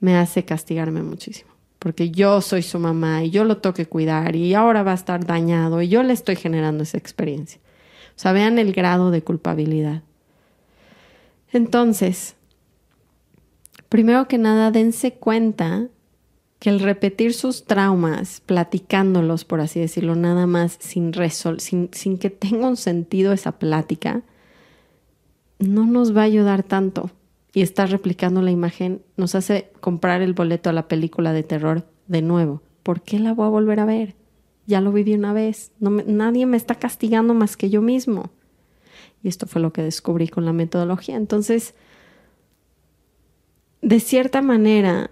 me 0.00 0.16
hace 0.16 0.44
castigarme 0.44 1.02
muchísimo 1.02 1.47
porque 1.78 2.10
yo 2.10 2.40
soy 2.40 2.62
su 2.62 2.78
mamá 2.78 3.24
y 3.24 3.30
yo 3.30 3.44
lo 3.44 3.58
tengo 3.58 3.74
que 3.74 3.86
cuidar 3.86 4.34
y 4.34 4.54
ahora 4.54 4.82
va 4.82 4.92
a 4.92 4.96
estar 4.96 5.24
dañado 5.24 5.80
y 5.80 5.88
yo 5.88 6.02
le 6.02 6.12
estoy 6.12 6.36
generando 6.36 6.82
esa 6.82 6.98
experiencia. 6.98 7.60
O 8.16 8.20
sea, 8.20 8.32
vean 8.32 8.58
el 8.58 8.72
grado 8.72 9.10
de 9.10 9.22
culpabilidad. 9.22 10.02
Entonces, 11.52 12.34
primero 13.88 14.26
que 14.26 14.38
nada, 14.38 14.70
dense 14.70 15.14
cuenta 15.14 15.86
que 16.58 16.70
el 16.70 16.80
repetir 16.80 17.32
sus 17.32 17.64
traumas, 17.64 18.42
platicándolos, 18.44 19.44
por 19.44 19.60
así 19.60 19.78
decirlo, 19.78 20.16
nada 20.16 20.48
más 20.48 20.76
sin, 20.80 21.12
sin, 21.58 21.88
sin 21.92 22.18
que 22.18 22.30
tenga 22.30 22.66
un 22.66 22.76
sentido 22.76 23.32
esa 23.32 23.52
plática, 23.52 24.22
no 25.60 25.86
nos 25.86 26.16
va 26.16 26.22
a 26.22 26.24
ayudar 26.24 26.64
tanto 26.64 27.12
y 27.58 27.62
estar 27.62 27.90
replicando 27.90 28.40
la 28.40 28.52
imagen 28.52 29.02
nos 29.16 29.34
hace 29.34 29.72
comprar 29.80 30.22
el 30.22 30.32
boleto 30.32 30.70
a 30.70 30.72
la 30.72 30.86
película 30.86 31.32
de 31.32 31.42
terror 31.42 31.88
de 32.06 32.22
nuevo. 32.22 32.62
¿Por 32.84 33.02
qué 33.02 33.18
la 33.18 33.34
voy 33.34 33.46
a 33.46 33.50
volver 33.50 33.80
a 33.80 33.84
ver? 33.84 34.14
Ya 34.66 34.80
lo 34.80 34.92
viví 34.92 35.12
una 35.14 35.32
vez. 35.32 35.72
nadie 35.80 36.46
me 36.46 36.56
está 36.56 36.76
castigando 36.76 37.34
más 37.34 37.56
que 37.56 37.68
yo 37.68 37.82
mismo. 37.82 38.30
Y 39.24 39.28
esto 39.28 39.48
fue 39.48 39.60
lo 39.60 39.72
que 39.72 39.82
descubrí 39.82 40.28
con 40.28 40.44
la 40.44 40.52
metodología. 40.52 41.16
Entonces, 41.16 41.74
de 43.82 43.98
cierta 43.98 44.40
manera, 44.40 45.10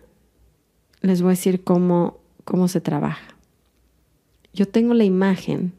les 1.01 1.23
voy 1.23 1.31
a 1.31 1.31
decir 1.31 1.65
cómo, 1.65 2.21
cómo 2.45 2.69
se 2.69 2.81
trabaja. 2.81 3.27
Yo 4.53 4.69
tengo 4.69 4.95
la 4.95 5.03
imagen, 5.03 5.73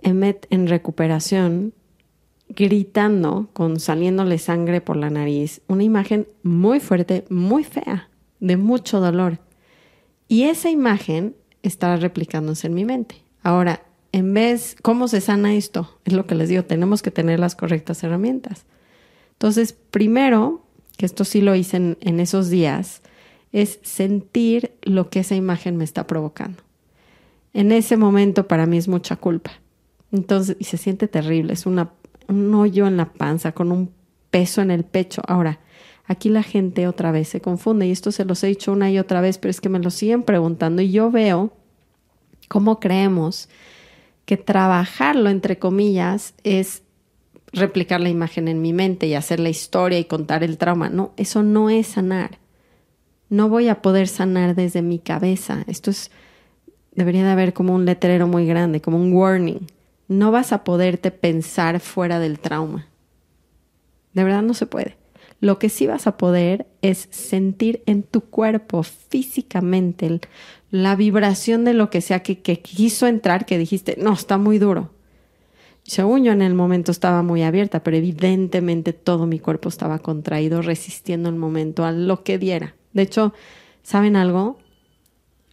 Emmet 0.00 0.46
en 0.48 0.66
recuperación, 0.66 1.74
gritando 2.48 3.48
con 3.52 3.80
saliéndole 3.80 4.38
sangre 4.38 4.80
por 4.80 4.96
la 4.96 5.10
nariz, 5.10 5.60
una 5.68 5.82
imagen 5.82 6.26
muy 6.42 6.80
fuerte, 6.80 7.24
muy 7.28 7.64
fea, 7.64 8.08
de 8.40 8.56
mucho 8.56 9.00
dolor. 9.00 9.38
Y 10.28 10.44
esa 10.44 10.70
imagen 10.70 11.36
está 11.62 11.96
replicándose 11.96 12.66
en 12.66 12.74
mi 12.74 12.84
mente. 12.84 13.16
Ahora, 13.42 13.82
en 14.12 14.32
vez, 14.32 14.76
¿cómo 14.82 15.08
se 15.08 15.20
sana 15.20 15.54
esto? 15.54 15.98
Es 16.04 16.12
lo 16.12 16.26
que 16.26 16.34
les 16.34 16.48
digo, 16.48 16.64
tenemos 16.64 17.02
que 17.02 17.10
tener 17.10 17.38
las 17.38 17.54
correctas 17.54 18.02
herramientas. 18.02 18.64
Entonces, 19.32 19.72
primero, 19.72 20.64
que 20.96 21.06
esto 21.06 21.24
sí 21.24 21.40
lo 21.40 21.54
hice 21.54 21.76
en, 21.76 21.98
en 22.00 22.20
esos 22.20 22.48
días, 22.48 23.02
es 23.52 23.78
sentir 23.82 24.72
lo 24.82 25.10
que 25.10 25.20
esa 25.20 25.34
imagen 25.34 25.76
me 25.76 25.84
está 25.84 26.06
provocando. 26.06 26.62
En 27.52 27.72
ese 27.72 27.96
momento 27.96 28.46
para 28.48 28.66
mí 28.66 28.76
es 28.76 28.88
mucha 28.88 29.16
culpa. 29.16 29.52
Entonces, 30.12 30.56
y 30.58 30.64
se 30.64 30.76
siente 30.76 31.08
terrible, 31.08 31.52
es 31.52 31.66
una 31.66 31.92
un 32.28 32.54
hoyo 32.54 32.86
en 32.86 32.96
la 32.96 33.12
panza, 33.12 33.52
con 33.52 33.72
un 33.72 33.90
peso 34.30 34.62
en 34.62 34.70
el 34.70 34.84
pecho. 34.84 35.22
Ahora, 35.26 35.60
aquí 36.04 36.28
la 36.28 36.42
gente 36.42 36.88
otra 36.88 37.10
vez 37.10 37.28
se 37.28 37.40
confunde 37.40 37.86
y 37.86 37.90
esto 37.90 38.12
se 38.12 38.24
los 38.24 38.42
he 38.44 38.48
dicho 38.48 38.72
una 38.72 38.90
y 38.90 38.98
otra 38.98 39.20
vez, 39.20 39.38
pero 39.38 39.50
es 39.50 39.60
que 39.60 39.68
me 39.68 39.78
lo 39.78 39.90
siguen 39.90 40.22
preguntando 40.22 40.82
y 40.82 40.90
yo 40.90 41.10
veo 41.10 41.52
cómo 42.48 42.80
creemos 42.80 43.48
que 44.24 44.36
trabajarlo, 44.36 45.30
entre 45.30 45.58
comillas, 45.58 46.34
es 46.42 46.82
replicar 47.52 48.00
la 48.00 48.08
imagen 48.08 48.48
en 48.48 48.60
mi 48.60 48.72
mente 48.72 49.06
y 49.06 49.14
hacer 49.14 49.40
la 49.40 49.48
historia 49.48 49.98
y 49.98 50.04
contar 50.04 50.42
el 50.42 50.58
trauma. 50.58 50.90
No, 50.90 51.12
eso 51.16 51.42
no 51.42 51.70
es 51.70 51.86
sanar. 51.86 52.38
No 53.28 53.48
voy 53.48 53.68
a 53.68 53.82
poder 53.82 54.08
sanar 54.08 54.54
desde 54.54 54.82
mi 54.82 54.98
cabeza. 54.98 55.64
Esto 55.66 55.90
es, 55.90 56.10
debería 56.92 57.24
de 57.24 57.30
haber 57.30 57.52
como 57.52 57.74
un 57.74 57.84
letrero 57.84 58.26
muy 58.26 58.46
grande, 58.46 58.80
como 58.80 58.98
un 58.98 59.12
warning 59.12 59.66
no 60.08 60.30
vas 60.30 60.52
a 60.52 60.64
poderte 60.64 61.10
pensar 61.10 61.80
fuera 61.80 62.18
del 62.18 62.38
trauma. 62.38 62.86
De 64.12 64.24
verdad 64.24 64.42
no 64.42 64.54
se 64.54 64.66
puede. 64.66 64.96
Lo 65.40 65.58
que 65.58 65.68
sí 65.68 65.86
vas 65.86 66.06
a 66.06 66.16
poder 66.16 66.66
es 66.80 67.08
sentir 67.10 67.82
en 67.86 68.02
tu 68.02 68.22
cuerpo 68.22 68.82
físicamente 68.82 70.20
la 70.70 70.96
vibración 70.96 71.64
de 71.64 71.74
lo 71.74 71.90
que 71.90 72.00
sea 72.00 72.20
que, 72.22 72.38
quiso 72.38 73.06
entrar, 73.06 73.44
que 73.44 73.58
dijiste, 73.58 73.96
no, 74.00 74.12
está 74.14 74.38
muy 74.38 74.58
duro. 74.58 74.90
Según 75.82 76.24
yo 76.24 76.32
en 76.32 76.42
el 76.42 76.54
momento 76.54 76.90
estaba 76.90 77.22
muy 77.22 77.42
abierta, 77.42 77.84
pero 77.84 77.96
evidentemente 77.96 78.92
todo 78.92 79.26
mi 79.26 79.38
cuerpo 79.38 79.68
estaba 79.68 79.98
contraído, 80.00 80.62
resistiendo 80.62 81.28
el 81.28 81.36
momento 81.36 81.84
a 81.84 81.92
lo 81.92 82.24
que 82.24 82.38
diera. 82.38 82.74
De 82.92 83.02
hecho, 83.02 83.34
¿saben 83.82 84.16
algo? 84.16 84.58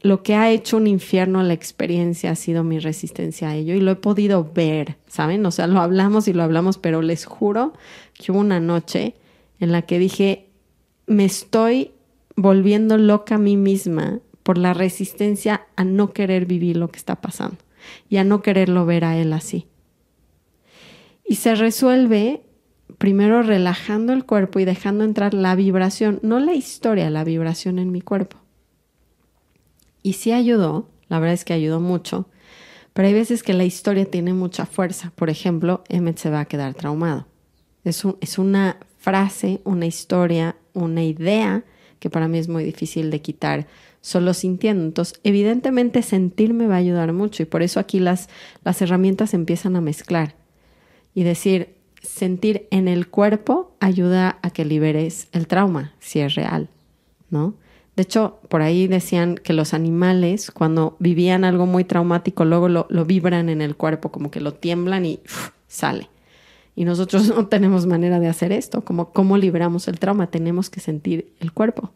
Lo 0.03 0.21
que 0.21 0.35
ha 0.35 0.51
hecho 0.51 0.77
un 0.77 0.85
infierno 0.85 1.41
la 1.43 1.53
experiencia 1.53 2.31
ha 2.31 2.35
sido 2.35 2.63
mi 2.63 2.77
resistencia 2.77 3.49
a 3.49 3.55
ello 3.55 3.73
y 3.73 3.79
lo 3.79 3.91
he 3.91 3.95
podido 3.95 4.51
ver, 4.53 4.97
¿saben? 5.07 5.45
O 5.45 5.51
sea, 5.51 5.65
lo 5.65 5.79
hablamos 5.79 6.27
y 6.27 6.33
lo 6.33 6.43
hablamos, 6.43 6.77
pero 6.77 7.01
les 7.01 7.25
juro 7.25 7.73
que 8.13 8.31
hubo 8.31 8.39
una 8.39 8.59
noche 8.59 9.15
en 9.59 9.71
la 9.71 9.83
que 9.83 9.99
dije, 9.99 10.49
me 11.07 11.23
estoy 11.23 11.91
volviendo 12.35 12.97
loca 12.97 13.35
a 13.35 13.37
mí 13.37 13.55
misma 13.55 14.19
por 14.43 14.57
la 14.57 14.73
resistencia 14.73 15.67
a 15.77 15.85
no 15.85 16.11
querer 16.11 16.45
vivir 16.45 16.75
lo 16.75 16.89
que 16.89 16.97
está 16.97 17.21
pasando 17.21 17.57
y 18.09 18.17
a 18.17 18.25
no 18.25 18.41
quererlo 18.41 18.85
ver 18.85 19.05
a 19.05 19.17
él 19.17 19.31
así. 19.31 19.67
Y 21.25 21.35
se 21.35 21.55
resuelve 21.55 22.41
primero 22.97 23.41
relajando 23.41 24.11
el 24.11 24.25
cuerpo 24.25 24.59
y 24.59 24.65
dejando 24.65 25.03
entrar 25.05 25.33
la 25.33 25.55
vibración, 25.55 26.19
no 26.21 26.39
la 26.39 26.53
historia, 26.53 27.09
la 27.09 27.23
vibración 27.23 27.79
en 27.79 27.91
mi 27.91 28.01
cuerpo. 28.01 28.42
Y 30.03 30.13
sí 30.13 30.33
ayudó, 30.33 30.89
la 31.07 31.19
verdad 31.19 31.33
es 31.33 31.45
que 31.45 31.53
ayudó 31.53 31.79
mucho, 31.79 32.27
pero 32.93 33.07
hay 33.07 33.13
veces 33.13 33.41
que 33.41 33.53
la 33.53 33.63
historia 33.63 34.05
tiene 34.05 34.33
mucha 34.33 34.65
fuerza. 34.65 35.11
Por 35.15 35.29
ejemplo, 35.29 35.83
Emmet 35.89 36.17
se 36.17 36.29
va 36.29 36.41
a 36.41 36.45
quedar 36.45 36.75
traumado. 36.75 37.25
Es, 37.83 38.03
una 38.37 38.77
frase, 38.99 39.61
una 39.63 39.85
historia, 39.85 40.55
una 40.73 41.03
idea 41.03 41.63
que 41.99 42.09
para 42.09 42.27
mí 42.27 42.37
es 42.37 42.47
muy 42.47 42.63
difícil 42.63 43.09
de 43.09 43.21
quitar 43.21 43.67
solo 44.01 44.33
sintiendo. 44.33 44.83
Entonces, 44.83 45.19
evidentemente 45.23 46.01
sentir 46.01 46.53
me 46.53 46.67
va 46.67 46.75
a 46.75 46.79
ayudar 46.79 47.13
mucho 47.13 47.41
y 47.41 47.45
por 47.45 47.63
eso 47.63 47.79
aquí 47.79 47.99
las, 47.99 48.29
las 48.63 48.81
herramientas 48.81 49.33
empiezan 49.33 49.75
a 49.75 49.81
mezclar 49.81 50.35
y 51.15 51.23
decir, 51.23 51.75
sentir 52.01 52.67
en 52.69 52.87
el 52.87 53.07
cuerpo 53.07 53.75
ayuda 53.79 54.39
a 54.41 54.49
que 54.51 54.65
liberes 54.65 55.27
el 55.31 55.47
trauma, 55.47 55.93
si 55.99 56.19
es 56.19 56.35
real, 56.35 56.69
¿no? 57.29 57.55
De 57.95 58.01
hecho, 58.01 58.39
por 58.49 58.61
ahí 58.61 58.87
decían 58.87 59.35
que 59.35 59.53
los 59.53 59.73
animales, 59.73 60.49
cuando 60.49 60.95
vivían 60.99 61.43
algo 61.43 61.67
muy 61.67 61.83
traumático, 61.83 62.43
luego 62.43 62.67
lo, 62.67 62.87
vibran 63.05 63.49
en 63.49 63.61
el 63.61 63.75
cuerpo, 63.75 64.11
como 64.11 64.31
que 64.31 64.41
lo 64.41 64.53
tiemblan 64.53 65.05
y 65.05 65.19
sale. 65.67 66.09
Y 66.75 66.85
nosotros 66.85 67.27
no 67.35 67.47
tenemos 67.47 67.85
manera 67.85 68.19
de 68.19 68.27
hacer 68.27 68.51
esto, 68.51 68.83
como 68.83 69.13
cómo 69.13 69.37
liberamos 69.37 69.87
el 69.87 69.99
trauma, 69.99 70.27
tenemos 70.27 70.71
que 70.71 70.79
sentir 70.79 71.33
el 71.39 71.51
cuerpo. 71.51 71.91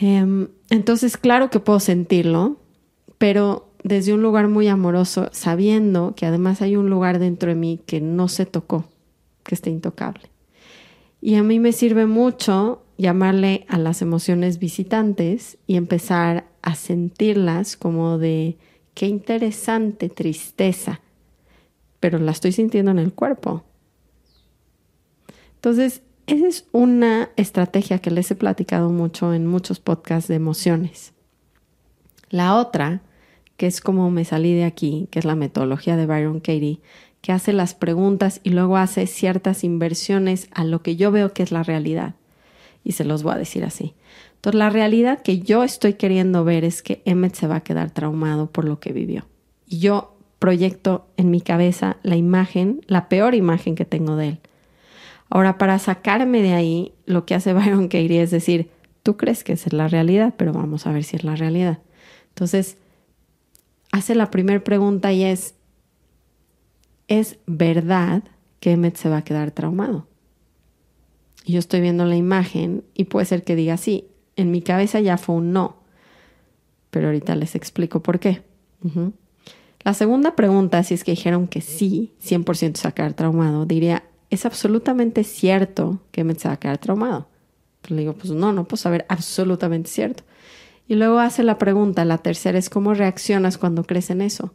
Em, 0.00 0.48
entonces, 0.70 1.16
claro 1.16 1.50
que 1.50 1.60
puedo 1.60 1.78
sentirlo, 1.78 2.56
pero 3.18 3.68
desde 3.84 4.14
un 4.14 4.22
lugar 4.22 4.48
muy 4.48 4.66
amoroso, 4.66 5.28
sabiendo 5.32 6.14
que 6.16 6.26
además 6.26 6.60
hay 6.60 6.74
un 6.74 6.90
lugar 6.90 7.20
dentro 7.20 7.50
de 7.50 7.54
mí 7.54 7.80
que 7.86 8.00
no 8.00 8.26
se 8.26 8.46
tocó, 8.46 8.84
que 9.44 9.54
está 9.54 9.70
intocable. 9.70 10.28
Y 11.20 11.36
a 11.36 11.44
mí 11.44 11.60
me 11.60 11.72
sirve 11.72 12.06
mucho 12.06 12.82
llamarle 12.98 13.64
a 13.68 13.78
las 13.78 14.02
emociones 14.02 14.58
visitantes 14.58 15.56
y 15.66 15.76
empezar 15.76 16.46
a 16.62 16.74
sentirlas 16.74 17.76
como 17.76 18.18
de 18.18 18.58
qué 18.94 19.06
interesante 19.06 20.08
tristeza, 20.08 21.00
pero 22.00 22.18
la 22.18 22.32
estoy 22.32 22.52
sintiendo 22.52 22.90
en 22.90 22.98
el 22.98 23.14
cuerpo. 23.14 23.62
Entonces, 25.54 26.02
esa 26.26 26.46
es 26.46 26.66
una 26.72 27.30
estrategia 27.36 28.00
que 28.00 28.10
les 28.10 28.30
he 28.30 28.34
platicado 28.34 28.90
mucho 28.90 29.32
en 29.32 29.46
muchos 29.46 29.80
podcasts 29.80 30.28
de 30.28 30.34
emociones. 30.34 31.14
La 32.28 32.56
otra 32.56 33.00
que 33.56 33.66
es 33.66 33.80
como 33.80 34.10
me 34.10 34.24
salí 34.24 34.54
de 34.54 34.64
aquí, 34.64 35.08
que 35.10 35.18
es 35.18 35.24
la 35.24 35.34
metodología 35.34 35.96
de 35.96 36.06
Byron 36.06 36.38
Katie, 36.38 36.80
que 37.20 37.32
hace 37.32 37.52
las 37.52 37.74
preguntas 37.74 38.40
y 38.44 38.50
luego 38.50 38.76
hace 38.76 39.06
ciertas 39.08 39.64
inversiones 39.64 40.48
a 40.52 40.64
lo 40.64 40.80
que 40.82 40.94
yo 40.94 41.10
veo 41.10 41.32
que 41.32 41.42
es 41.42 41.50
la 41.50 41.64
realidad. 41.64 42.14
Y 42.84 42.92
se 42.92 43.04
los 43.04 43.22
voy 43.22 43.34
a 43.34 43.38
decir 43.38 43.64
así. 43.64 43.94
Entonces, 44.34 44.58
la 44.58 44.70
realidad 44.70 45.20
que 45.22 45.40
yo 45.40 45.64
estoy 45.64 45.94
queriendo 45.94 46.44
ver 46.44 46.64
es 46.64 46.82
que 46.82 47.02
Emmett 47.04 47.34
se 47.34 47.46
va 47.46 47.56
a 47.56 47.64
quedar 47.64 47.90
traumado 47.90 48.50
por 48.50 48.64
lo 48.64 48.78
que 48.78 48.92
vivió. 48.92 49.26
Y 49.66 49.80
yo 49.80 50.14
proyecto 50.38 51.06
en 51.16 51.30
mi 51.30 51.40
cabeza 51.40 51.96
la 52.02 52.16
imagen, 52.16 52.80
la 52.86 53.08
peor 53.08 53.34
imagen 53.34 53.74
que 53.74 53.84
tengo 53.84 54.16
de 54.16 54.28
él. 54.28 54.38
Ahora, 55.30 55.58
para 55.58 55.78
sacarme 55.78 56.40
de 56.40 56.54
ahí, 56.54 56.92
lo 57.04 57.26
que 57.26 57.34
hace 57.34 57.52
Byron 57.54 57.88
Katie 57.88 58.22
es 58.22 58.30
decir, 58.30 58.70
tú 59.02 59.16
crees 59.16 59.44
que 59.44 59.52
es 59.52 59.72
la 59.72 59.88
realidad, 59.88 60.34
pero 60.36 60.52
vamos 60.52 60.86
a 60.86 60.92
ver 60.92 61.04
si 61.04 61.16
es 61.16 61.24
la 61.24 61.36
realidad. 61.36 61.78
Entonces, 62.28 62.76
hace 63.92 64.14
la 64.14 64.30
primera 64.30 64.62
pregunta 64.62 65.12
y 65.12 65.24
es, 65.24 65.54
¿es 67.08 67.38
verdad 67.46 68.22
que 68.60 68.72
Emmet 68.72 68.96
se 68.96 69.08
va 69.08 69.18
a 69.18 69.24
quedar 69.24 69.50
traumado? 69.50 70.06
Yo 71.44 71.58
estoy 71.58 71.80
viendo 71.80 72.04
la 72.04 72.16
imagen 72.16 72.84
y 72.94 73.04
puede 73.04 73.26
ser 73.26 73.44
que 73.44 73.56
diga 73.56 73.76
sí. 73.76 74.08
En 74.36 74.50
mi 74.50 74.62
cabeza 74.62 75.00
ya 75.00 75.16
fue 75.18 75.36
un 75.36 75.52
no, 75.52 75.76
pero 76.90 77.06
ahorita 77.06 77.34
les 77.34 77.54
explico 77.54 78.02
por 78.02 78.20
qué. 78.20 78.42
La 79.84 79.94
segunda 79.94 80.36
pregunta, 80.36 80.82
si 80.82 80.94
es 80.94 81.04
que 81.04 81.12
dijeron 81.12 81.48
que 81.48 81.60
sí, 81.60 82.12
100% 82.22 82.76
se 82.76 82.84
va 82.84 82.90
a 82.90 82.94
quedar 82.94 83.14
traumado, 83.14 83.66
diría, 83.66 84.04
¿es 84.30 84.46
absolutamente 84.46 85.24
cierto 85.24 86.00
que 86.12 86.22
se 86.34 86.48
va 86.48 86.54
a 86.54 86.58
quedar 86.58 86.78
traumado? 86.78 87.28
Pues 87.80 87.92
le 87.92 88.00
digo, 88.00 88.12
pues 88.14 88.30
no, 88.32 88.52
no 88.52 88.64
puedo 88.64 88.76
saber 88.76 89.06
absolutamente 89.08 89.88
cierto. 89.88 90.24
Y 90.86 90.94
luego 90.94 91.18
hace 91.18 91.42
la 91.42 91.58
pregunta, 91.58 92.04
la 92.04 92.18
tercera 92.18 92.58
es 92.58 92.70
cómo 92.70 92.94
reaccionas 92.94 93.58
cuando 93.58 93.84
crees 93.84 94.10
en 94.10 94.22
eso. 94.22 94.54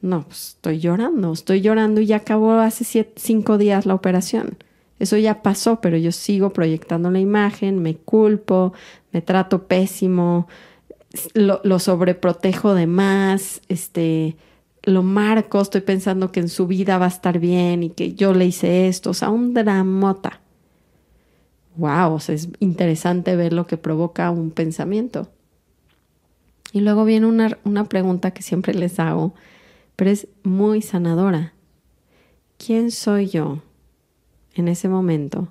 No, 0.00 0.24
pues 0.24 0.48
estoy 0.48 0.80
llorando, 0.80 1.32
estoy 1.32 1.60
llorando 1.60 2.00
y 2.00 2.06
ya 2.06 2.16
acabó 2.16 2.52
hace 2.54 3.06
cinco 3.16 3.58
días 3.58 3.86
la 3.86 3.94
operación. 3.94 4.58
Eso 5.02 5.16
ya 5.16 5.42
pasó, 5.42 5.80
pero 5.80 5.96
yo 5.96 6.12
sigo 6.12 6.52
proyectando 6.52 7.10
la 7.10 7.18
imagen, 7.18 7.82
me 7.82 7.96
culpo, 7.96 8.72
me 9.10 9.20
trato 9.20 9.66
pésimo, 9.66 10.46
lo, 11.34 11.78
sobreprotejo 11.80 12.72
de 12.74 12.86
más, 12.86 13.62
este, 13.66 14.36
lo 14.84 15.02
marco, 15.02 15.60
estoy 15.60 15.80
pensando 15.80 16.30
que 16.30 16.38
en 16.38 16.48
su 16.48 16.68
vida 16.68 16.98
va 16.98 17.06
a 17.06 17.08
estar 17.08 17.40
bien 17.40 17.82
y 17.82 17.90
que 17.90 18.14
yo 18.14 18.32
le 18.32 18.46
hice 18.46 18.86
esto, 18.86 19.10
o 19.10 19.14
sea, 19.14 19.30
un 19.30 19.54
dramota. 19.54 20.40
Wow, 21.74 22.14
o 22.14 22.20
sea, 22.20 22.36
es 22.36 22.48
interesante 22.60 23.34
ver 23.34 23.52
lo 23.52 23.66
que 23.66 23.78
provoca 23.78 24.30
un 24.30 24.52
pensamiento. 24.52 25.32
Y 26.72 26.78
luego 26.78 27.04
viene 27.04 27.26
una, 27.26 27.58
una 27.64 27.86
pregunta 27.86 28.30
que 28.30 28.42
siempre 28.42 28.72
les 28.72 29.00
hago, 29.00 29.34
pero 29.96 30.12
es 30.12 30.28
muy 30.44 30.80
sanadora. 30.80 31.54
¿Quién 32.56 32.92
soy 32.92 33.26
yo 33.26 33.62
en 34.54 34.68
ese 34.68 34.88
momento 34.88 35.48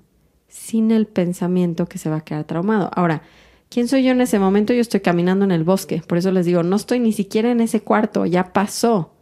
sin 0.47 0.91
el 0.91 1.07
pensamiento 1.07 1.87
que 1.87 1.97
se 1.97 2.09
va 2.09 2.17
a 2.17 2.23
quedar 2.25 2.43
traumado? 2.43 2.91
Ahora, 2.93 3.23
¿quién 3.69 3.87
soy 3.87 4.03
yo 4.03 4.11
en 4.11 4.21
ese 4.21 4.37
momento? 4.37 4.73
Yo 4.73 4.81
estoy 4.81 4.99
caminando 4.99 5.45
en 5.45 5.51
el 5.51 5.63
bosque, 5.63 6.01
por 6.05 6.17
eso 6.17 6.31
les 6.31 6.45
digo, 6.45 6.63
no 6.63 6.75
estoy 6.75 6.99
ni 6.99 7.13
siquiera 7.13 7.51
en 7.51 7.61
ese 7.61 7.81
cuarto, 7.81 8.25
ya 8.25 8.53
pasó. 8.53 9.13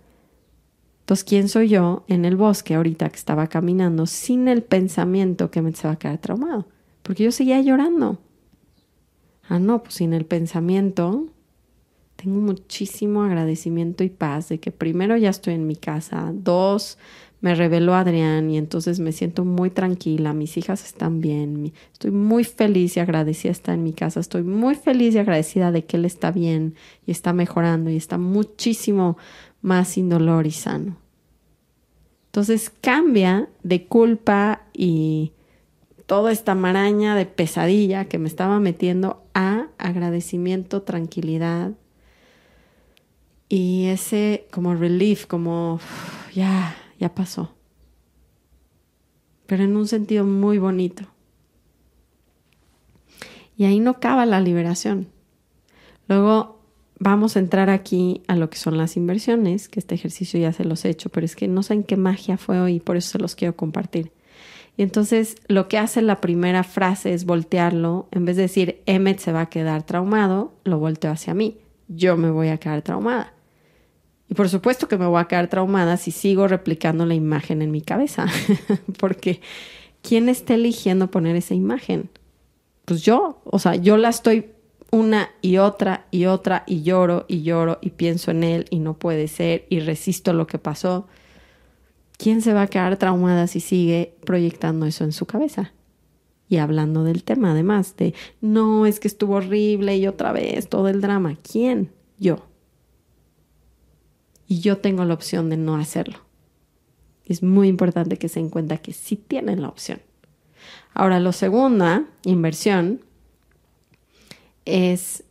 Entonces, 1.02 1.24
¿quién 1.24 1.50
soy 1.50 1.70
yo 1.70 2.04
en 2.08 2.26
el 2.26 2.36
bosque 2.36 2.76
ahorita 2.76 3.10
que 3.10 3.16
estaba 3.16 3.48
caminando 3.48 4.06
sin 4.06 4.48
el 4.48 4.64
pensamiento 4.64 5.50
que 5.50 5.62
me 5.62 5.74
se 5.74 5.88
va 5.88 5.94
a 5.94 6.00
quedar 6.00 6.20
traumado? 6.20 6.68
Porque 7.02 7.24
yo 7.24 7.32
seguía 7.32 7.62
llorando. 7.62 8.20
Ah, 9.48 9.58
no, 9.58 9.82
pues 9.82 9.96
sin 9.96 10.14
el 10.14 10.26
pensamiento 10.26 11.26
tengo 12.16 12.40
muchísimo 12.40 13.24
agradecimiento 13.24 14.04
y 14.04 14.10
paz 14.10 14.50
de 14.50 14.60
que 14.60 14.72
primero 14.72 15.18
ya 15.18 15.30
estoy 15.30 15.54
en 15.54 15.66
mi 15.66 15.76
casa, 15.76 16.32
dos, 16.34 16.98
me 17.42 17.56
reveló 17.56 17.96
Adrián 17.96 18.50
y 18.50 18.58
entonces 18.58 19.00
me 19.00 19.12
siento 19.12 19.46
muy 19.46 19.70
tranquila, 19.70 20.34
mis 20.34 20.58
hijas 20.58 20.84
están 20.84 21.22
bien, 21.22 21.74
estoy 21.94 22.12
muy 22.12 22.44
feliz 22.44 22.98
y 22.98 23.00
agradecida 23.00 23.50
de 23.50 23.54
estar 23.54 23.76
en 23.76 23.84
mi 23.84 23.94
casa, 23.94 24.20
estoy 24.20 24.44
muy 24.44 24.76
feliz 24.76 25.16
y 25.16 25.20
agradecida 25.20 25.72
de 25.72 25.86
que 25.86 25.98
él 25.98 26.06
está 26.06 26.32
bien 26.32 26.76
y 27.06 27.12
está 27.12 27.32
mejorando 27.34 27.90
y 27.90 27.96
está 27.96 28.18
muchísimo 28.18 29.18
más 29.62 29.90
sin 29.90 30.10
dolor 30.10 30.48
y 30.48 30.52
sano. 30.52 30.98
Entonces 32.26 32.72
cambia 32.82 33.50
de 33.64 33.86
culpa 33.86 34.64
y 34.74 35.32
toda 36.06 36.32
esta 36.32 36.56
maraña 36.56 37.16
de 37.16 37.26
pesadilla 37.26 38.06
que 38.06 38.18
me 38.18 38.28
estaba 38.28 38.60
metiendo 38.60 39.24
a 39.34 39.68
agradecimiento, 39.78 40.82
tranquilidad, 40.82 41.72
y 43.50 43.88
ese 43.88 44.48
como 44.52 44.76
relief, 44.76 45.26
como 45.26 45.80
ya, 46.34 46.76
ya 47.00 47.16
pasó. 47.16 47.56
Pero 49.48 49.64
en 49.64 49.76
un 49.76 49.88
sentido 49.88 50.26
muy 50.26 50.60
bonito. 50.60 51.04
Y 53.58 53.66
ahí 53.66 53.80
no 53.80 53.92
acaba 53.92 54.26
la 54.26 54.40
liberación. 54.40 55.08
Luego 56.08 56.60
vamos 57.00 57.36
a 57.36 57.40
entrar 57.40 57.70
aquí 57.70 58.22
a 58.28 58.36
lo 58.36 58.50
que 58.50 58.58
son 58.58 58.78
las 58.78 58.96
inversiones, 58.98 59.70
que 59.70 59.80
este 59.80 59.96
ejercicio 59.96 60.40
ya 60.40 60.54
se 60.54 60.66
los 60.66 60.86
he 60.86 60.90
hecho, 60.90 61.10
pero 61.10 61.26
es 61.26 61.36
que 61.36 61.48
no 61.48 61.64
sé 61.64 61.74
en 61.74 61.84
qué 61.84 61.98
magia 61.98 62.38
fue 62.38 62.60
hoy 62.60 62.80
por 62.80 62.98
eso 62.98 63.12
se 63.12 63.20
los 63.20 63.36
quiero 63.36 63.56
compartir. 63.56 64.12
Y 64.78 64.84
entonces 64.84 65.36
lo 65.48 65.68
que 65.68 65.78
hace 65.78 66.02
la 66.02 66.22
primera 66.22 66.64
frase 66.64 67.14
es 67.14 67.26
voltearlo. 67.26 68.08
En 68.12 68.24
vez 68.24 68.38
de 68.38 68.44
decir 68.44 68.82
Emmet 68.86 69.20
se 69.20 69.34
va 69.34 69.42
a 69.42 69.50
quedar 69.50 69.84
traumado, 69.84 70.54
lo 70.64 70.80
volteo 70.80 71.12
hacia 71.12 71.34
mí. 71.34 71.58
Yo 71.90 72.16
me 72.16 72.32
voy 72.32 72.48
a 72.48 72.60
quedar 72.60 72.82
traumada. 72.82 73.34
Y 74.30 74.36
por 74.36 74.48
supuesto 74.48 74.88
que 74.88 74.98
me 74.98 75.08
voy 75.08 75.20
a 75.20 75.26
quedar 75.26 75.48
traumada 75.48 75.98
si 75.98 76.12
sigo 76.12 76.48
replicando 76.48 77.06
la 77.06 77.16
imagen 77.16 77.62
en 77.62 77.72
mi 77.72 77.82
cabeza. 77.82 78.28
Porque 79.00 79.42
¿quién 80.04 80.30
está 80.30 80.54
eligiendo 80.54 81.10
poner 81.10 81.36
esa 81.36 81.56
imagen? 81.56 82.10
Pues 82.86 83.02
yo. 83.02 83.42
O 83.44 83.58
sea, 83.58 83.76
yo 83.76 83.98
la 83.98 84.10
estoy 84.10 84.52
una 84.92 85.30
y 85.42 85.58
otra 85.58 86.08
y 86.12 86.26
otra 86.26 86.64
y 86.68 86.84
lloro 86.84 87.26
y 87.28 87.44
lloro 87.44 87.80
y 87.82 87.92
pienso 87.92 88.32
en 88.32 88.44
él 88.44 88.66
y 88.70 88.80
no 88.80 88.98
puede 88.98 89.28
ser 89.28 89.66
y 89.70 89.80
resisto 89.80 90.34
lo 90.34 90.46
que 90.46 90.60
pasó. 90.60 91.08
¿Quién 92.18 92.42
se 92.42 92.54
va 92.54 92.64
a 92.64 92.68
quedar 92.68 92.98
traumada 92.98 93.48
si 93.48 93.60
sigue 93.60 94.14
proyectando 94.26 94.86
eso 94.86 95.04
en 95.06 95.12
su 95.12 95.26
cabeza? 95.26 95.74
Y 96.50 96.58
hablando 96.58 97.04
del 97.04 97.24
tema, 97.24 97.52
además, 97.52 97.96
de 97.96 98.14
no, 98.42 98.86
es 98.86 99.00
que 99.00 99.08
estuvo 99.08 99.36
horrible 99.36 99.98
y 99.98 100.08
otra 100.08 100.32
vez 100.32 100.68
todo 100.68 100.88
el 100.90 101.00
drama. 101.00 101.38
¿Quién? 101.50 101.92
Yo. 102.18 102.49
Y 104.50 104.60
yo 104.60 104.80
tengo 104.80 105.06
la 105.06 105.14
opción 105.14 105.50
de 105.50 105.56
no 105.56 105.76
hacerlo. 105.76 106.18
Es 107.24 107.44
muy 107.44 107.68
importante 107.68 108.18
que 108.18 108.28
se 108.28 108.42
den 108.42 108.50
cuenta 108.50 108.78
que 108.78 108.92
sí 108.92 109.16
tienen 109.16 109.62
la 109.62 109.70
opción. 109.70 110.02
Ahora, 110.94 111.20
lo 111.20 111.32
segunda, 111.32 112.06
inversión, 112.24 113.00
es 114.66 115.24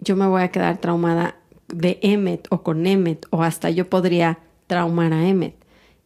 yo 0.00 0.16
me 0.16 0.26
voy 0.26 0.42
a 0.42 0.50
quedar 0.50 0.78
traumada 0.78 1.36
de 1.68 2.00
Emmet 2.02 2.46
o 2.50 2.62
con 2.62 2.86
Emmet 2.86 3.26
o 3.30 3.42
hasta 3.42 3.70
yo 3.70 3.88
podría 3.88 4.40
traumar 4.66 5.12
a 5.12 5.26
Emmet. 5.26 5.54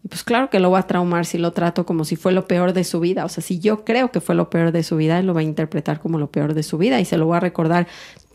Y 0.04 0.08
pues 0.08 0.24
claro 0.24 0.50
que 0.50 0.58
lo 0.58 0.70
voy 0.70 0.80
a 0.80 0.82
traumar 0.82 1.26
si 1.26 1.38
lo 1.38 1.52
trato 1.52 1.86
como 1.86 2.04
si 2.04 2.16
fue 2.16 2.32
lo 2.32 2.48
peor 2.48 2.72
de 2.72 2.84
su 2.84 2.98
vida. 2.98 3.24
O 3.24 3.28
sea, 3.28 3.42
si 3.42 3.60
yo 3.60 3.84
creo 3.84 4.10
que 4.10 4.20
fue 4.20 4.34
lo 4.34 4.50
peor 4.50 4.72
de 4.72 4.82
su 4.82 4.96
vida, 4.96 5.18
él 5.18 5.26
lo 5.26 5.34
va 5.34 5.40
a 5.40 5.44
interpretar 5.44 6.00
como 6.00 6.18
lo 6.18 6.30
peor 6.30 6.54
de 6.54 6.62
su 6.62 6.76
vida 6.76 7.00
y 7.00 7.04
se 7.04 7.16
lo 7.16 7.28
va 7.28 7.36
a 7.36 7.40
recordar 7.40 7.86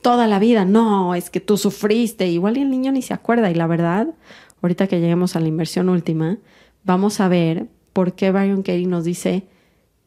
toda 0.02 0.28
la 0.28 0.40
vida. 0.40 0.64
No, 0.64 1.14
es 1.14 1.30
que 1.30 1.42
tú 1.42 1.58
sufriste. 1.58 2.28
Igual 2.28 2.58
y 2.58 2.62
el 2.62 2.70
niño 2.70 2.92
ni 2.94 3.02
se 3.02 3.14
acuerda. 3.14 3.52
Y 3.52 3.56
la 3.56 3.68
verdad, 3.68 4.08
ahorita 4.62 4.88
que 4.88 5.02
lleguemos 5.02 5.36
a 5.36 5.42
la 5.42 5.50
inversión 5.50 5.90
última, 5.90 6.38
vamos 6.86 7.20
a 7.20 7.28
ver 7.28 7.68
por 7.92 8.14
qué 8.14 8.32
Byron 8.32 8.62
Katie 8.62 8.88
nos 8.88 9.04
dice, 9.04 9.48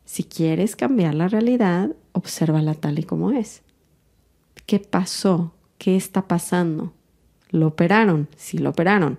si 0.06 0.24
quieres 0.24 0.76
cambiar 0.76 1.14
la 1.14 1.28
realidad, 1.28 1.90
obsérvala 2.12 2.74
tal 2.74 2.98
y 2.98 3.02
como 3.02 3.32
es. 3.32 3.62
¿Qué 4.66 4.78
pasó? 4.78 5.52
¿Qué 5.78 5.96
está 5.96 6.26
pasando? 6.26 6.92
¿Lo 7.50 7.66
operaron? 7.66 8.28
Sí, 8.36 8.58
lo 8.58 8.70
operaron. 8.70 9.18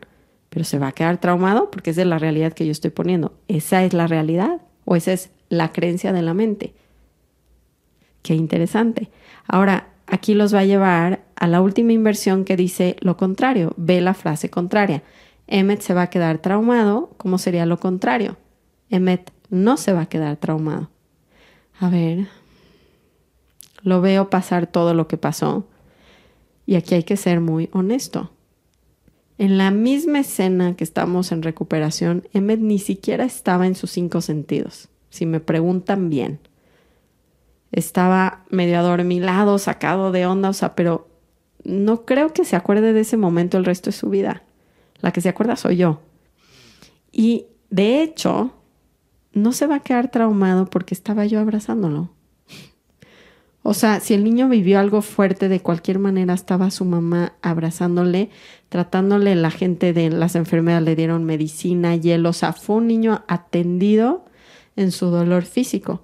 Pero 0.52 0.66
se 0.66 0.80
va 0.80 0.90
a 0.90 0.92
quedar 0.92 1.18
traumado 1.18 1.72
porque 1.72 1.92
es 1.92 1.96
de 1.96 2.04
la 2.04 2.20
realidad 2.20 2.52
que 2.52 2.66
yo 2.66 2.74
estoy 2.74 2.92
poniendo. 2.92 3.34
¿Esa 3.48 3.86
es 3.86 3.94
la 3.94 4.06
realidad? 4.06 4.62
¿O 4.84 4.98
esa 4.98 5.14
es 5.14 5.32
la 5.48 5.72
creencia 5.72 6.12
de 6.12 6.22
la 6.22 6.34
mente? 6.34 6.74
Qué 8.22 8.36
interesante. 8.36 9.10
Ahora, 9.48 9.88
aquí 10.08 10.34
los 10.34 10.54
va 10.54 10.60
a 10.60 10.66
llevar 10.66 11.24
a 11.38 11.48
la 11.48 11.62
última 11.62 11.94
inversión 11.94 12.44
que 12.44 12.58
dice 12.58 12.98
lo 13.00 13.16
contrario. 13.16 13.74
Ve 13.78 14.02
la 14.02 14.14
frase 14.14 14.50
contraria. 14.50 15.04
Emmet 15.48 15.80
se 15.80 15.94
va 15.94 16.04
a 16.04 16.10
quedar 16.10 16.40
traumado. 16.40 17.12
¿Cómo 17.16 17.38
sería 17.38 17.66
lo 17.66 17.80
contrario? 17.80 18.36
Emmet 18.90 19.32
no 19.50 19.78
se 19.78 19.94
va 19.94 20.02
a 20.02 20.10
quedar 20.10 20.36
traumado. 20.36 20.90
A 21.80 21.90
ver, 21.90 22.28
lo 23.84 24.02
veo 24.02 24.30
pasar 24.30 24.68
todo 24.68 24.94
lo 24.94 25.08
que 25.08 25.18
pasó. 25.18 25.66
Y 26.66 26.76
aquí 26.76 26.96
hay 26.96 27.04
que 27.04 27.16
ser 27.16 27.40
muy 27.40 27.70
honesto. 27.72 28.32
En 29.42 29.58
la 29.58 29.72
misma 29.72 30.20
escena 30.20 30.76
que 30.76 30.84
estamos 30.84 31.32
en 31.32 31.42
recuperación, 31.42 32.28
Emmet 32.32 32.60
ni 32.60 32.78
siquiera 32.78 33.26
estaba 33.26 33.66
en 33.66 33.74
sus 33.74 33.90
cinco 33.90 34.22
sentidos, 34.22 34.88
si 35.10 35.26
me 35.26 35.40
preguntan 35.40 36.12
bien. 36.12 36.38
Estaba 37.72 38.46
medio 38.52 38.78
adormilado, 38.78 39.58
sacado 39.58 40.12
de 40.12 40.28
onda, 40.28 40.50
o 40.50 40.54
sea, 40.54 40.76
pero 40.76 41.08
no 41.64 42.06
creo 42.06 42.34
que 42.34 42.46
se 42.46 42.56
acuerde 42.56 42.94
de 42.94 43.00
ese 43.00 43.18
momento 43.18 43.58
el 43.58 43.66
resto 43.66 43.90
de 43.90 43.98
su 43.98 44.12
vida. 44.12 44.44
La 45.00 45.12
que 45.12 45.22
se 45.22 45.30
acuerda 45.30 45.56
soy 45.56 45.78
yo. 45.78 46.02
Y 47.12 47.48
de 47.72 48.04
hecho, 48.04 48.54
no 49.34 49.54
se 49.54 49.66
va 49.66 49.78
a 49.78 49.84
quedar 49.84 50.12
traumado 50.12 50.68
porque 50.68 50.94
estaba 50.94 51.26
yo 51.26 51.40
abrazándolo. 51.40 52.12
O 53.64 53.74
sea, 53.74 54.00
si 54.00 54.16
el 54.16 54.24
niño 54.24 54.50
vivió 54.50 54.80
algo 54.80 55.02
fuerte, 55.02 55.48
de 55.48 55.60
cualquier 55.60 56.00
manera 56.00 56.34
estaba 56.34 56.72
su 56.72 56.84
mamá 56.84 57.34
abrazándole, 57.42 58.30
tratándole, 58.70 59.36
la 59.36 59.52
gente 59.52 59.94
de 59.94 60.10
las 60.10 60.36
enfermedades 60.36 60.86
le 60.86 60.96
dieron 60.96 61.26
medicina, 61.26 61.96
hielo, 61.96 62.30
o 62.30 62.34
sea, 62.34 62.54
fue 62.54 62.78
un 62.78 62.88
niño 62.88 63.24
atendido 63.28 64.26
en 64.76 64.92
su 64.92 65.08
dolor 65.08 65.44
físico. 65.44 66.02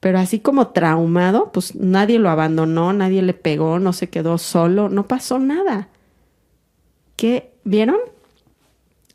Pero 0.00 0.18
así 0.18 0.40
como 0.40 0.68
traumado, 0.68 1.52
pues 1.52 1.74
nadie 1.74 2.18
lo 2.18 2.30
abandonó, 2.30 2.94
nadie 2.94 3.20
le 3.20 3.34
pegó, 3.34 3.78
no 3.78 3.92
se 3.92 4.08
quedó 4.08 4.38
solo, 4.38 4.88
no 4.88 5.06
pasó 5.06 5.38
nada. 5.38 5.88
¿Qué 7.16 7.52
vieron? 7.64 7.98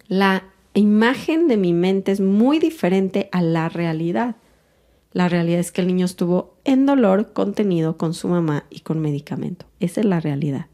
La 0.08 0.43
imagen 0.75 1.47
de 1.47 1.58
mi 1.58 1.73
mente 1.73 2.12
es 2.12 2.19
muy 2.21 2.60
diferente 2.60 3.30
a 3.32 3.41
la 3.41 3.69
realidad. 3.69 4.36
La 5.15 5.30
realidad 5.30 5.62
es 5.62 5.71
que 5.71 5.80
el 5.80 5.88
niño 5.88 6.06
estuvo 6.06 6.58
en 6.65 6.86
dolor 6.86 7.32
contenido 7.32 7.95
con 7.95 8.13
su 8.13 8.28
mamá 8.28 8.65
y 8.69 8.82
con 8.82 8.99
medicamento. 8.99 9.65
Esa 9.80 10.01
es 10.01 10.06
la 10.06 10.19
realidad. 10.19 10.65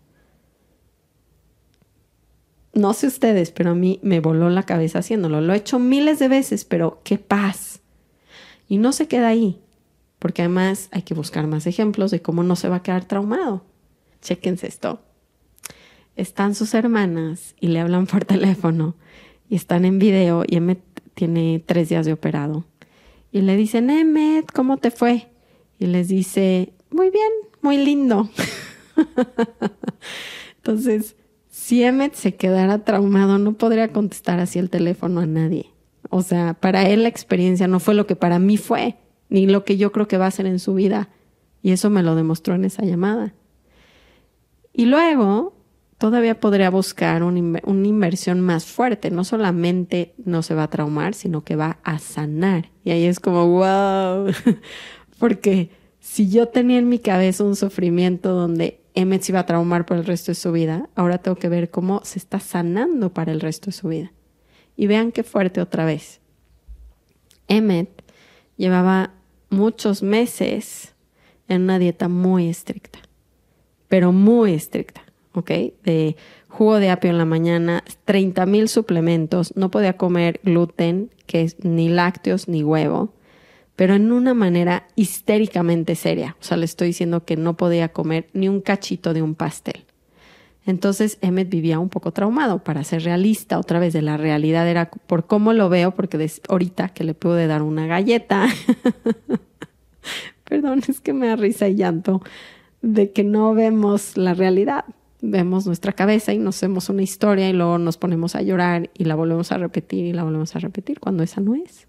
No 2.74 2.94
sé 2.94 3.06
ustedes, 3.06 3.52
pero 3.52 3.70
a 3.70 3.76
mí 3.76 4.00
me 4.02 4.20
voló 4.20 4.50
la 4.50 4.64
cabeza 4.64 4.98
haciéndolo. 4.98 5.42
Lo 5.42 5.54
he 5.54 5.58
hecho 5.58 5.78
miles 5.78 6.18
de 6.18 6.28
veces, 6.28 6.66
pero 6.66 7.02
qué 7.04 7.20
paz. 7.20 7.82
Y 8.68 8.78
no 8.80 8.94
se 8.94 9.08
queda 9.08 9.28
ahí, 9.28 9.62
porque 10.18 10.42
además 10.42 10.90
hay 10.92 11.04
que 11.04 11.14
buscar 11.14 11.46
más 11.46 11.68
ejemplos 11.68 12.10
de 12.10 12.24
cómo 12.24 12.42
no 12.42 12.56
se 12.56 12.68
va 12.68 12.78
a 12.78 12.84
quedar 12.84 13.06
traumado. 13.06 13.64
Chéquense 14.24 14.66
esto. 14.66 15.04
Están 16.16 16.56
sus 16.56 16.74
hermanas 16.74 17.54
y 17.60 17.68
le 17.68 17.80
hablan 17.80 18.08
por 18.08 18.26
teléfono 18.26 18.96
y 19.50 19.56
están 19.56 19.86
en 19.86 20.00
video 20.00 20.46
y 20.48 20.56
Emmet 20.56 20.82
tiene 21.14 21.64
tres 21.64 21.90
días 21.90 22.08
de 22.08 22.14
operado 22.14 22.66
y 23.32 23.42
le 23.42 23.56
dicen, 23.56 23.90
Emmet, 23.90 24.52
¿cómo 24.52 24.78
te 24.78 24.92
fue? 24.92 25.30
Y 25.80 25.86
les 25.86 26.08
dice, 26.08 26.74
muy 26.90 27.10
bien, 27.10 27.32
muy 27.62 27.78
lindo. 27.78 28.30
Entonces, 30.58 31.16
si 31.50 31.84
Emmet 31.84 32.14
se 32.14 32.36
quedara 32.36 32.84
traumado, 32.84 33.38
no 33.38 33.54
podría 33.54 33.92
contestar 33.92 34.40
así 34.40 34.60
el 34.60 34.70
teléfono 34.70 35.22
a 35.22 35.26
nadie. 35.26 35.72
O 36.10 36.22
sea, 36.22 36.54
para 36.54 36.88
él 36.90 37.04
la 37.04 37.10
experiencia 37.10 37.68
no 37.68 37.80
fue 37.80 37.94
lo 37.94 38.06
que 38.06 38.16
para 38.16 38.40
mí 38.40 38.58
fue, 38.58 38.98
ni 39.30 39.48
lo 39.48 39.64
que 39.64 39.78
yo 39.78 39.92
creo 39.92 40.08
que 40.08 40.18
va 40.18 40.28
a 40.28 40.32
ser 40.32 40.46
en 40.46 40.60
su 40.60 40.74
vida. 40.74 41.10
Y 41.62 41.72
eso 41.72 41.90
me 41.90 42.04
lo 42.04 42.16
demostró 42.16 42.56
en 42.56 42.66
esa 42.66 42.84
llamada. 42.84 43.34
Y 44.74 44.86
luego, 44.86 45.54
todavía 46.02 46.40
podría 46.40 46.72
buscar 46.72 47.22
una 47.22 47.88
inversión 47.88 48.42
más 48.42 48.66
fuerte. 48.66 49.12
No 49.12 49.24
solamente 49.24 50.16
no 50.26 50.42
se 50.42 50.56
va 50.56 50.64
a 50.64 50.70
traumar, 50.70 51.14
sino 51.14 51.44
que 51.44 51.56
va 51.56 51.78
a 51.84 52.00
sanar. 52.00 52.72
Y 52.84 52.90
ahí 52.90 53.06
es 53.06 53.20
como, 53.20 53.46
wow, 53.46 54.34
porque 55.20 55.70
si 56.00 56.28
yo 56.28 56.48
tenía 56.48 56.80
en 56.80 56.90
mi 56.90 56.98
cabeza 56.98 57.44
un 57.44 57.56
sufrimiento 57.56 58.34
donde 58.34 58.82
Emmet 58.96 59.22
se 59.22 59.32
iba 59.32 59.42
a 59.42 59.46
traumar 59.46 59.86
por 59.86 59.98
el 59.98 60.06
resto 60.06 60.32
de 60.32 60.36
su 60.36 60.52
vida, 60.52 60.90
ahora 60.96 61.20
tengo 61.20 61.38
que 61.38 61.50
ver 61.50 61.70
cómo 61.70 62.02
se 62.04 62.18
está 62.18 62.40
sanando 62.40 63.14
para 63.14 63.32
el 63.32 63.40
resto 63.40 63.68
de 63.68 63.74
su 63.74 63.90
vida. 63.90 64.12
Y 64.76 64.88
vean 64.88 65.12
qué 65.12 65.22
fuerte 65.22 65.62
otra 65.62 65.86
vez. 65.86 66.20
Emmet 67.48 67.90
llevaba 68.58 69.14
muchos 69.52 70.02
meses 70.02 70.96
en 71.48 71.62
una 71.62 71.78
dieta 71.78 72.08
muy 72.08 72.50
estricta, 72.50 72.98
pero 73.88 74.12
muy 74.12 74.54
estricta 74.54 75.04
¿ok? 75.34 75.52
De 75.84 76.16
jugo 76.48 76.80
de 76.80 76.90
apio 76.90 77.10
en 77.10 77.18
la 77.18 77.26
mañana, 77.26 77.84
30 78.06 78.46
mil 78.46 78.68
suplementos, 78.68 79.56
no 79.56 79.72
podía 79.72 79.94
comer 79.98 80.40
gluten, 80.44 81.10
que 81.26 81.42
es 81.42 81.64
ni 81.64 81.90
lácteos 81.90 82.48
ni 82.48 82.64
huevo, 82.64 83.14
pero 83.76 83.96
en 83.96 84.12
una 84.12 84.34
manera 84.34 84.88
histéricamente 84.96 85.96
seria. 85.96 86.36
O 86.40 86.44
sea, 86.44 86.58
le 86.58 86.66
estoy 86.66 86.88
diciendo 86.88 87.26
que 87.26 87.38
no 87.38 87.56
podía 87.56 87.90
comer 87.90 88.28
ni 88.34 88.48
un 88.50 88.62
cachito 88.62 89.14
de 89.14 89.22
un 89.22 89.36
pastel. 89.36 89.86
Entonces 90.66 91.18
Emmet 91.22 91.50
vivía 91.50 91.80
un 91.80 91.90
poco 91.90 92.12
traumado. 92.12 92.64
Para 92.64 92.84
ser 92.84 93.04
realista, 93.04 93.58
otra 93.58 93.80
vez 93.80 93.94
de 93.94 94.02
la 94.02 94.18
realidad 94.18 94.68
era 94.68 94.92
por 94.92 95.26
cómo 95.26 95.54
lo 95.54 95.70
veo, 95.70 95.92
porque 95.92 96.30
ahorita 96.48 96.90
que 96.90 97.04
le 97.04 97.14
pude 97.14 97.48
dar 97.48 97.64
una 97.64 97.88
galleta, 97.88 98.48
perdón, 100.44 100.82
es 100.88 101.00
que 101.00 101.14
me 101.14 101.28
da 101.28 101.36
risa 101.36 101.68
y 101.68 101.76
llanto 101.76 102.22
de 102.82 103.12
que 103.12 103.24
no 103.24 103.54
vemos 103.54 104.18
la 104.18 104.34
realidad 104.34 104.86
vemos 105.22 105.66
nuestra 105.68 105.94
cabeza 105.94 106.34
y 106.34 106.40
nos 106.40 106.58
hacemos 106.58 106.90
una 106.90 107.04
historia 107.04 107.50
y 107.50 107.54
luego 107.54 107.78
nos 107.78 107.98
ponemos 107.98 108.36
a 108.36 108.42
llorar 108.42 108.90
y 108.96 109.06
la 109.06 109.16
volvemos 109.16 109.52
a 109.52 109.58
repetir 109.58 110.06
y 110.06 110.14
la 110.14 110.24
volvemos 110.24 110.56
a 110.56 110.60
repetir 110.60 111.00
cuando 111.00 111.24
esa 111.24 111.42
no 111.42 111.56
es. 111.56 111.88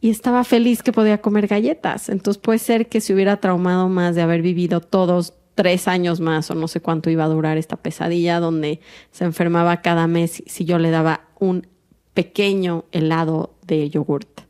Y 0.00 0.10
estaba 0.10 0.44
feliz 0.44 0.82
que 0.82 0.92
podía 0.92 1.20
comer 1.20 1.48
galletas. 1.48 2.08
Entonces 2.08 2.40
puede 2.40 2.58
ser 2.58 2.88
que 2.88 3.00
se 3.00 3.12
hubiera 3.12 3.38
traumado 3.38 3.88
más 3.88 4.14
de 4.14 4.22
haber 4.22 4.42
vivido 4.42 4.80
todos 4.80 5.34
tres 5.54 5.88
años 5.88 6.20
más 6.20 6.50
o 6.50 6.54
no 6.54 6.68
sé 6.68 6.80
cuánto 6.80 7.10
iba 7.10 7.24
a 7.24 7.28
durar 7.28 7.58
esta 7.58 7.76
pesadilla 7.76 8.38
donde 8.38 8.80
se 9.10 9.24
enfermaba 9.24 9.82
cada 9.82 10.06
mes 10.06 10.42
si 10.46 10.64
yo 10.64 10.78
le 10.78 10.90
daba 10.90 11.22
un 11.40 11.66
pequeño 12.14 12.84
helado 12.92 13.54
de 13.66 13.90
yogurt. 13.90 14.47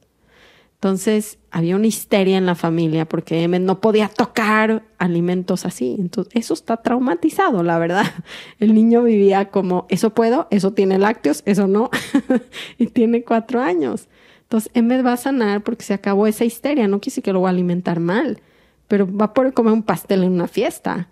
Entonces 0.79 1.39
había 1.51 1.75
una 1.75 1.89
histeria 1.89 2.39
en 2.39 2.47
la 2.47 2.55
familia 2.55 3.05
porque 3.05 3.43
Emmet 3.43 3.63
no 3.63 3.81
podía 3.81 4.07
tocar 4.09 4.85
alimentos 4.99 5.67
así. 5.67 5.97
Entonces 5.99 6.33
eso 6.37 6.55
está 6.55 6.77
traumatizado, 6.77 7.65
la 7.65 7.81
verdad. 7.81 8.07
El 8.61 8.75
niño 8.75 9.03
vivía 9.03 9.51
como, 9.51 9.87
eso 9.89 10.15
puedo, 10.15 10.47
eso 10.53 10.75
tiene 10.75 10.97
lácteos, 10.99 11.43
eso 11.47 11.67
no. 11.67 11.91
y 12.79 12.87
tiene 12.87 13.25
cuatro 13.25 13.61
años. 13.61 14.07
Entonces 14.43 14.71
Emmet 14.73 15.05
va 15.05 15.15
a 15.15 15.17
sanar 15.17 15.65
porque 15.65 15.85
se 15.85 15.95
acabó 15.95 16.29
esa 16.29 16.45
histeria. 16.45 16.87
No 16.87 17.01
quise 17.01 17.23
que 17.23 17.33
lo 17.33 17.41
va 17.41 17.49
a 17.49 17.51
alimentar 17.51 17.99
mal, 17.99 18.41
pero 18.87 19.13
va 19.13 19.25
a 19.27 19.35
poder 19.35 19.55
comer 19.55 19.73
un 19.73 19.83
pastel 19.83 20.23
en 20.23 20.31
una 20.31 20.47
fiesta. 20.47 21.09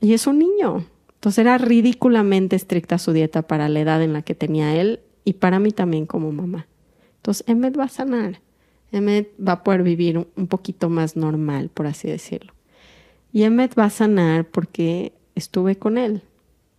Y 0.00 0.14
es 0.14 0.26
un 0.26 0.40
niño. 0.40 0.84
Entonces 1.14 1.38
era 1.38 1.58
ridículamente 1.58 2.56
estricta 2.56 2.98
su 2.98 3.12
dieta 3.12 3.42
para 3.42 3.68
la 3.68 3.78
edad 3.78 4.02
en 4.02 4.12
la 4.12 4.22
que 4.22 4.34
tenía 4.34 4.74
él 4.74 4.98
y 5.24 5.34
para 5.34 5.60
mí 5.60 5.70
también 5.70 6.06
como 6.06 6.32
mamá. 6.32 6.66
Entonces 7.18 7.44
Emmet 7.46 7.78
va 7.78 7.84
a 7.84 7.88
sanar. 7.88 8.40
Emmet 8.94 9.32
va 9.40 9.52
a 9.52 9.64
poder 9.64 9.82
vivir 9.82 10.26
un 10.36 10.46
poquito 10.46 10.88
más 10.88 11.16
normal, 11.16 11.70
por 11.72 11.86
así 11.86 12.08
decirlo. 12.08 12.52
Y 13.32 13.42
Emmet 13.42 13.76
va 13.78 13.86
a 13.86 13.90
sanar 13.90 14.48
porque 14.48 15.12
estuve 15.34 15.76
con 15.76 15.98
él. 15.98 16.22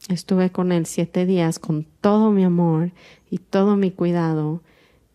Estuve 0.07 0.51
con 0.51 0.71
él 0.71 0.85
siete 0.85 1.25
días 1.25 1.59
con 1.59 1.85
todo 2.01 2.31
mi 2.31 2.43
amor 2.43 2.91
y 3.29 3.39
todo 3.39 3.75
mi 3.75 3.91
cuidado 3.91 4.61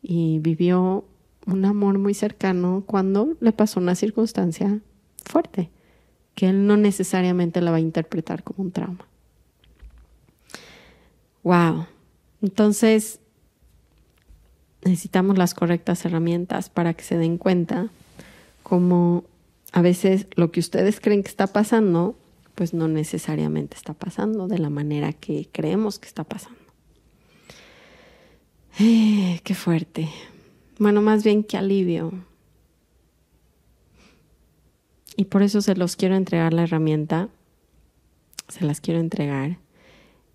y 0.02 0.38
vivió 0.40 1.04
un 1.46 1.64
amor 1.64 1.98
muy 1.98 2.14
cercano 2.14 2.82
cuando 2.86 3.36
le 3.40 3.52
pasó 3.52 3.80
una 3.80 3.94
circunstancia 3.94 4.80
fuerte, 5.24 5.70
que 6.34 6.48
él 6.48 6.66
no 6.66 6.76
necesariamente 6.76 7.60
la 7.60 7.70
va 7.70 7.76
a 7.78 7.80
interpretar 7.80 8.42
como 8.42 8.64
un 8.64 8.72
trauma. 8.72 9.06
Wow. 11.42 11.86
Entonces, 12.42 13.19
necesitamos 14.84 15.38
las 15.38 15.54
correctas 15.54 16.04
herramientas 16.04 16.70
para 16.70 16.94
que 16.94 17.04
se 17.04 17.18
den 17.18 17.38
cuenta 17.38 17.88
como 18.62 19.24
a 19.72 19.82
veces 19.82 20.26
lo 20.34 20.50
que 20.50 20.60
ustedes 20.60 21.00
creen 21.00 21.22
que 21.22 21.28
está 21.28 21.46
pasando, 21.46 22.16
pues 22.54 22.74
no 22.74 22.88
necesariamente 22.88 23.76
está 23.76 23.94
pasando 23.94 24.48
de 24.48 24.58
la 24.58 24.70
manera 24.70 25.12
que 25.12 25.48
creemos 25.52 25.98
que 25.98 26.08
está 26.08 26.24
pasando. 26.24 26.58
Eh, 28.78 29.40
qué 29.44 29.54
fuerte. 29.54 30.08
Bueno, 30.78 31.02
más 31.02 31.24
bien 31.24 31.44
qué 31.44 31.56
alivio. 31.56 32.12
Y 35.16 35.26
por 35.26 35.42
eso 35.42 35.60
se 35.60 35.74
los 35.74 35.96
quiero 35.96 36.14
entregar 36.14 36.54
la 36.54 36.62
herramienta, 36.62 37.28
se 38.48 38.64
las 38.64 38.80
quiero 38.80 39.00
entregar 39.00 39.58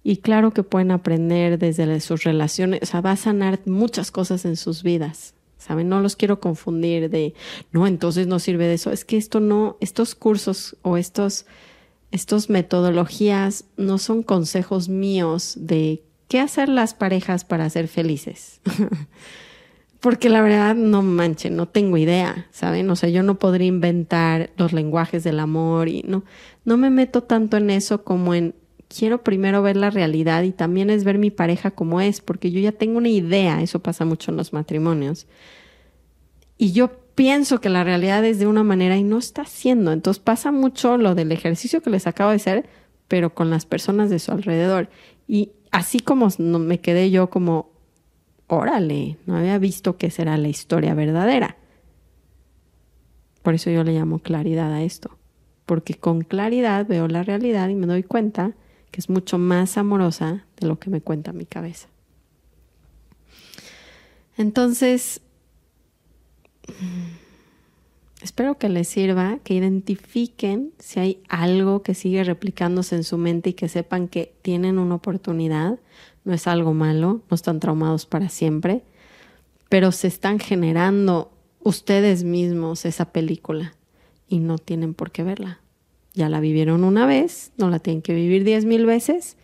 y 0.08 0.18
claro 0.18 0.52
que 0.52 0.62
pueden 0.62 0.91
aprender 0.91 1.58
desde 1.58 2.00
sus 2.00 2.24
relaciones, 2.26 2.80
o 2.84 2.86
sea, 2.86 3.02
va 3.02 3.13
a 3.13 3.18
sanar 3.18 3.62
muchas 3.65 4.12
cosas 4.12 4.46
en 4.46 4.56
sus 4.56 4.84
vidas. 4.84 5.34
¿Saben? 5.58 5.89
No 5.89 6.00
los 6.00 6.15
quiero 6.15 6.39
confundir 6.39 7.10
de, 7.10 7.34
no, 7.72 7.88
entonces 7.88 8.28
no 8.28 8.38
sirve 8.38 8.68
de 8.68 8.76
eso. 8.76 8.91
Es 8.91 9.04
que 9.04 9.18
esto 9.18 9.39
no, 9.39 9.78
estos 9.82 10.13
cursos 10.13 10.78
o 10.84 10.98
estos, 10.98 11.48
estos 12.12 12.52
metodologías 12.52 13.65
no 13.78 13.98
son 13.98 14.22
consejos 14.22 14.89
míos 14.89 15.56
de 15.60 16.04
qué 16.28 16.39
hacer 16.39 16.70
las 16.70 16.94
parejas 16.94 17.44
para 17.44 17.68
ser 17.72 17.88
felices. 17.88 18.62
Porque 20.02 20.30
la 20.30 20.41
verdad, 20.41 20.76
no 20.76 21.02
manchen, 21.02 21.56
no 21.56 21.68
tengo 21.68 21.98
idea, 21.98 22.46
¿saben? 22.52 22.88
O 22.91 22.96
sea, 22.96 23.10
yo 23.10 23.24
no 23.24 23.39
podría 23.39 23.65
inventar 23.65 24.52
los 24.56 24.72
lenguajes 24.72 25.24
del 25.24 25.39
amor 25.39 25.89
y 25.89 26.04
no, 26.08 26.24
no 26.63 26.78
me 26.78 26.91
meto 26.91 27.24
tanto 27.24 27.58
en 27.58 27.72
eso 27.72 28.04
como 28.04 28.36
en 28.36 28.54
quiero 28.88 29.24
primero 29.24 29.62
ver 29.62 29.78
la 29.78 29.89
realidad 29.89 30.43
y 30.43 30.52
también 30.52 30.89
es 30.89 31.04
ver 31.04 31.17
mi 31.17 31.32
pareja 31.32 31.71
como 31.71 32.02
es, 32.02 32.21
porque 32.21 32.52
yo 32.52 32.60
ya 32.60 32.71
tengo 32.71 32.98
una 32.98 33.10
idea, 33.10 33.62
eso 33.62 33.80
pasa 33.80 34.06
mucho 34.06 34.32
en 34.32 34.38
los 34.38 34.54
matrimonios. 34.54 35.28
Y 36.58 36.71
yo 36.71 36.91
pienso 37.15 37.62
que 37.62 37.69
la 37.69 37.84
realidad 37.84 38.24
es 38.26 38.39
de 38.39 38.48
una 38.48 38.63
manera 38.63 38.98
y 38.98 39.04
no 39.04 39.17
está 39.17 39.45
siendo. 39.45 39.91
Entonces 39.91 40.21
pasa 40.21 40.52
mucho 40.52 40.98
lo 40.98 41.15
del 41.15 41.32
ejercicio 41.32 41.82
que 41.82 41.89
les 41.89 42.08
acabo 42.08 42.30
de 42.30 42.38
hacer, 42.38 42.65
pero 43.08 43.34
con 43.34 43.50
las 43.50 43.65
personas 43.65 44.10
de 44.10 44.19
su 44.19 44.32
alrededor. 44.32 44.89
Y 45.28 45.52
así 45.71 46.00
como 46.00 46.30
me 46.39 46.80
quedé 46.80 47.12
yo 47.12 47.30
como, 47.30 47.71
órale, 48.48 49.17
no 49.26 49.38
había 49.38 49.58
visto 49.58 49.98
que 49.98 50.12
será 50.12 50.38
la 50.38 50.48
historia 50.48 50.93
verdadera. 50.93 51.58
Por 53.41 53.54
eso 53.54 53.69
yo 53.69 53.84
le 53.84 53.93
llamo 53.93 54.19
claridad 54.19 54.74
a 54.74 54.84
esto, 54.84 55.17
porque 55.65 55.93
con 55.93 56.21
claridad 56.21 56.88
veo 56.88 57.08
la 57.08 57.24
realidad 57.24 57.69
y 57.69 57.76
me 57.76 57.86
doy 57.86 58.04
cuenta 58.04 58.54
que 58.95 59.01
es 59.01 59.10
mucho 59.10 59.38
más 59.38 59.77
amorosa 59.77 60.45
de 60.55 60.67
lo 60.67 60.79
que 60.79 60.89
me 60.89 61.01
cuenta 61.01 61.34
mi 61.34 61.45
cabeza. 61.45 61.89
Entonces, 64.38 65.19
espero 68.21 68.58
que 68.58 68.69
les 68.69 68.88
sirva, 68.88 69.39
que 69.43 69.53
identifiquen 69.53 70.71
si 70.79 71.01
hay 71.01 71.23
algo 71.27 71.84
que 71.84 71.93
sigue 71.93 72.23
replicándose 72.23 72.95
en 72.95 73.03
su 73.03 73.17
mente 73.17 73.49
y 73.49 73.53
que 73.53 73.67
sepan 73.67 74.08
que 74.08 74.34
tienen 74.41 74.79
una 74.79 74.95
oportunidad. 74.95 75.77
No 76.23 76.34
es 76.34 76.47
algo 76.47 76.73
malo, 76.73 77.21
no 77.29 77.36
están 77.36 77.60
traumados 77.60 78.05
para 78.05 78.29
siempre, 78.29 78.81
pero 79.67 79.91
se 79.91 80.08
están 80.08 80.39
generando 80.39 81.34
ustedes 81.60 82.23
mismos 82.23 82.86
esa 82.86 83.12
película 83.12 83.75
y 84.29 84.39
no 84.39 84.58
tienen 84.58 84.93
por 84.93 85.12
qué 85.12 85.23
verla. 85.23 85.60
Ya 86.15 86.30
la 86.30 86.39
vivieron 86.39 86.84
una 86.84 87.06
vez, 87.06 87.51
no 87.58 87.69
la 87.69 87.80
tienen 87.80 88.01
que 88.01 88.13
vivir 88.13 88.45
diez 88.45 88.65
mil 88.65 88.86
veces. 88.86 89.36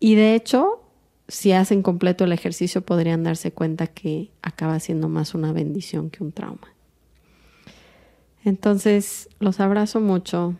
Y 0.00 0.16
de 0.16 0.34
hecho, 0.34 0.82
si 1.28 1.52
hacen 1.52 1.82
completo 1.82 2.24
el 2.24 2.32
ejercicio, 2.32 2.82
podrían 2.82 3.22
darse 3.22 3.52
cuenta 3.52 3.86
que 3.86 4.30
acaba 4.42 4.80
siendo 4.80 5.08
más 5.08 5.34
una 5.34 5.52
bendición 5.52 6.10
que 6.10 6.22
un 6.22 6.32
trauma. 6.32 6.74
Entonces, 8.44 9.30
los 9.38 9.60
abrazo 9.60 10.00
mucho. 10.00 10.54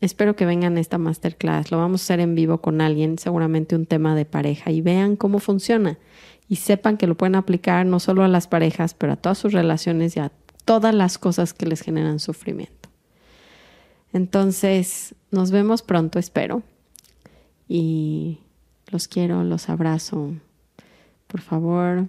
Espero 0.00 0.36
que 0.36 0.46
vengan 0.46 0.76
a 0.76 0.80
esta 0.80 0.98
masterclass. 0.98 1.72
Lo 1.72 1.78
vamos 1.78 2.02
a 2.02 2.04
hacer 2.04 2.20
en 2.20 2.34
vivo 2.34 2.58
con 2.58 2.80
alguien, 2.80 3.18
seguramente 3.18 3.74
un 3.74 3.86
tema 3.86 4.14
de 4.14 4.24
pareja, 4.24 4.70
y 4.70 4.82
vean 4.82 5.16
cómo 5.16 5.40
funciona. 5.40 5.98
Y 6.48 6.56
sepan 6.56 6.96
que 6.96 7.06
lo 7.06 7.16
pueden 7.16 7.34
aplicar 7.34 7.86
no 7.86 7.98
solo 7.98 8.22
a 8.22 8.28
las 8.28 8.46
parejas, 8.46 8.94
pero 8.94 9.14
a 9.14 9.16
todas 9.16 9.38
sus 9.38 9.52
relaciones 9.52 10.16
y 10.16 10.20
a 10.20 10.30
todas 10.64 10.94
las 10.94 11.18
cosas 11.18 11.54
que 11.54 11.66
les 11.66 11.80
generan 11.80 12.20
sufrimiento. 12.20 12.87
Entonces, 14.12 15.14
nos 15.30 15.50
vemos 15.50 15.82
pronto, 15.82 16.18
espero. 16.18 16.62
Y 17.68 18.38
los 18.90 19.08
quiero, 19.08 19.44
los 19.44 19.68
abrazo. 19.68 20.32
Por 21.26 21.40
favor, 21.40 22.08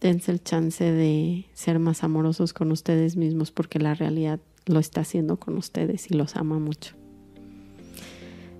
dense 0.00 0.32
el 0.32 0.42
chance 0.42 0.84
de 0.84 1.46
ser 1.52 1.78
más 1.78 2.02
amorosos 2.02 2.52
con 2.52 2.72
ustedes 2.72 3.16
mismos 3.16 3.50
porque 3.50 3.78
la 3.78 3.94
realidad 3.94 4.40
lo 4.66 4.78
está 4.80 5.02
haciendo 5.02 5.38
con 5.38 5.56
ustedes 5.56 6.10
y 6.10 6.14
los 6.14 6.36
ama 6.36 6.58
mucho. 6.58 6.94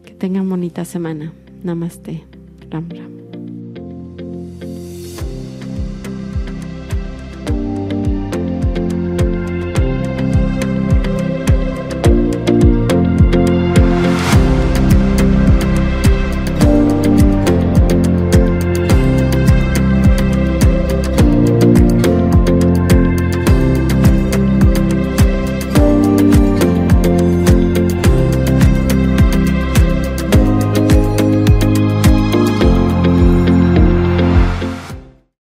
Que 0.04 0.12
tengan 0.12 0.48
bonita 0.48 0.84
semana. 0.84 1.32
Namaste. 1.62 2.24
Ram 2.70 2.88
Ram. 2.90 3.37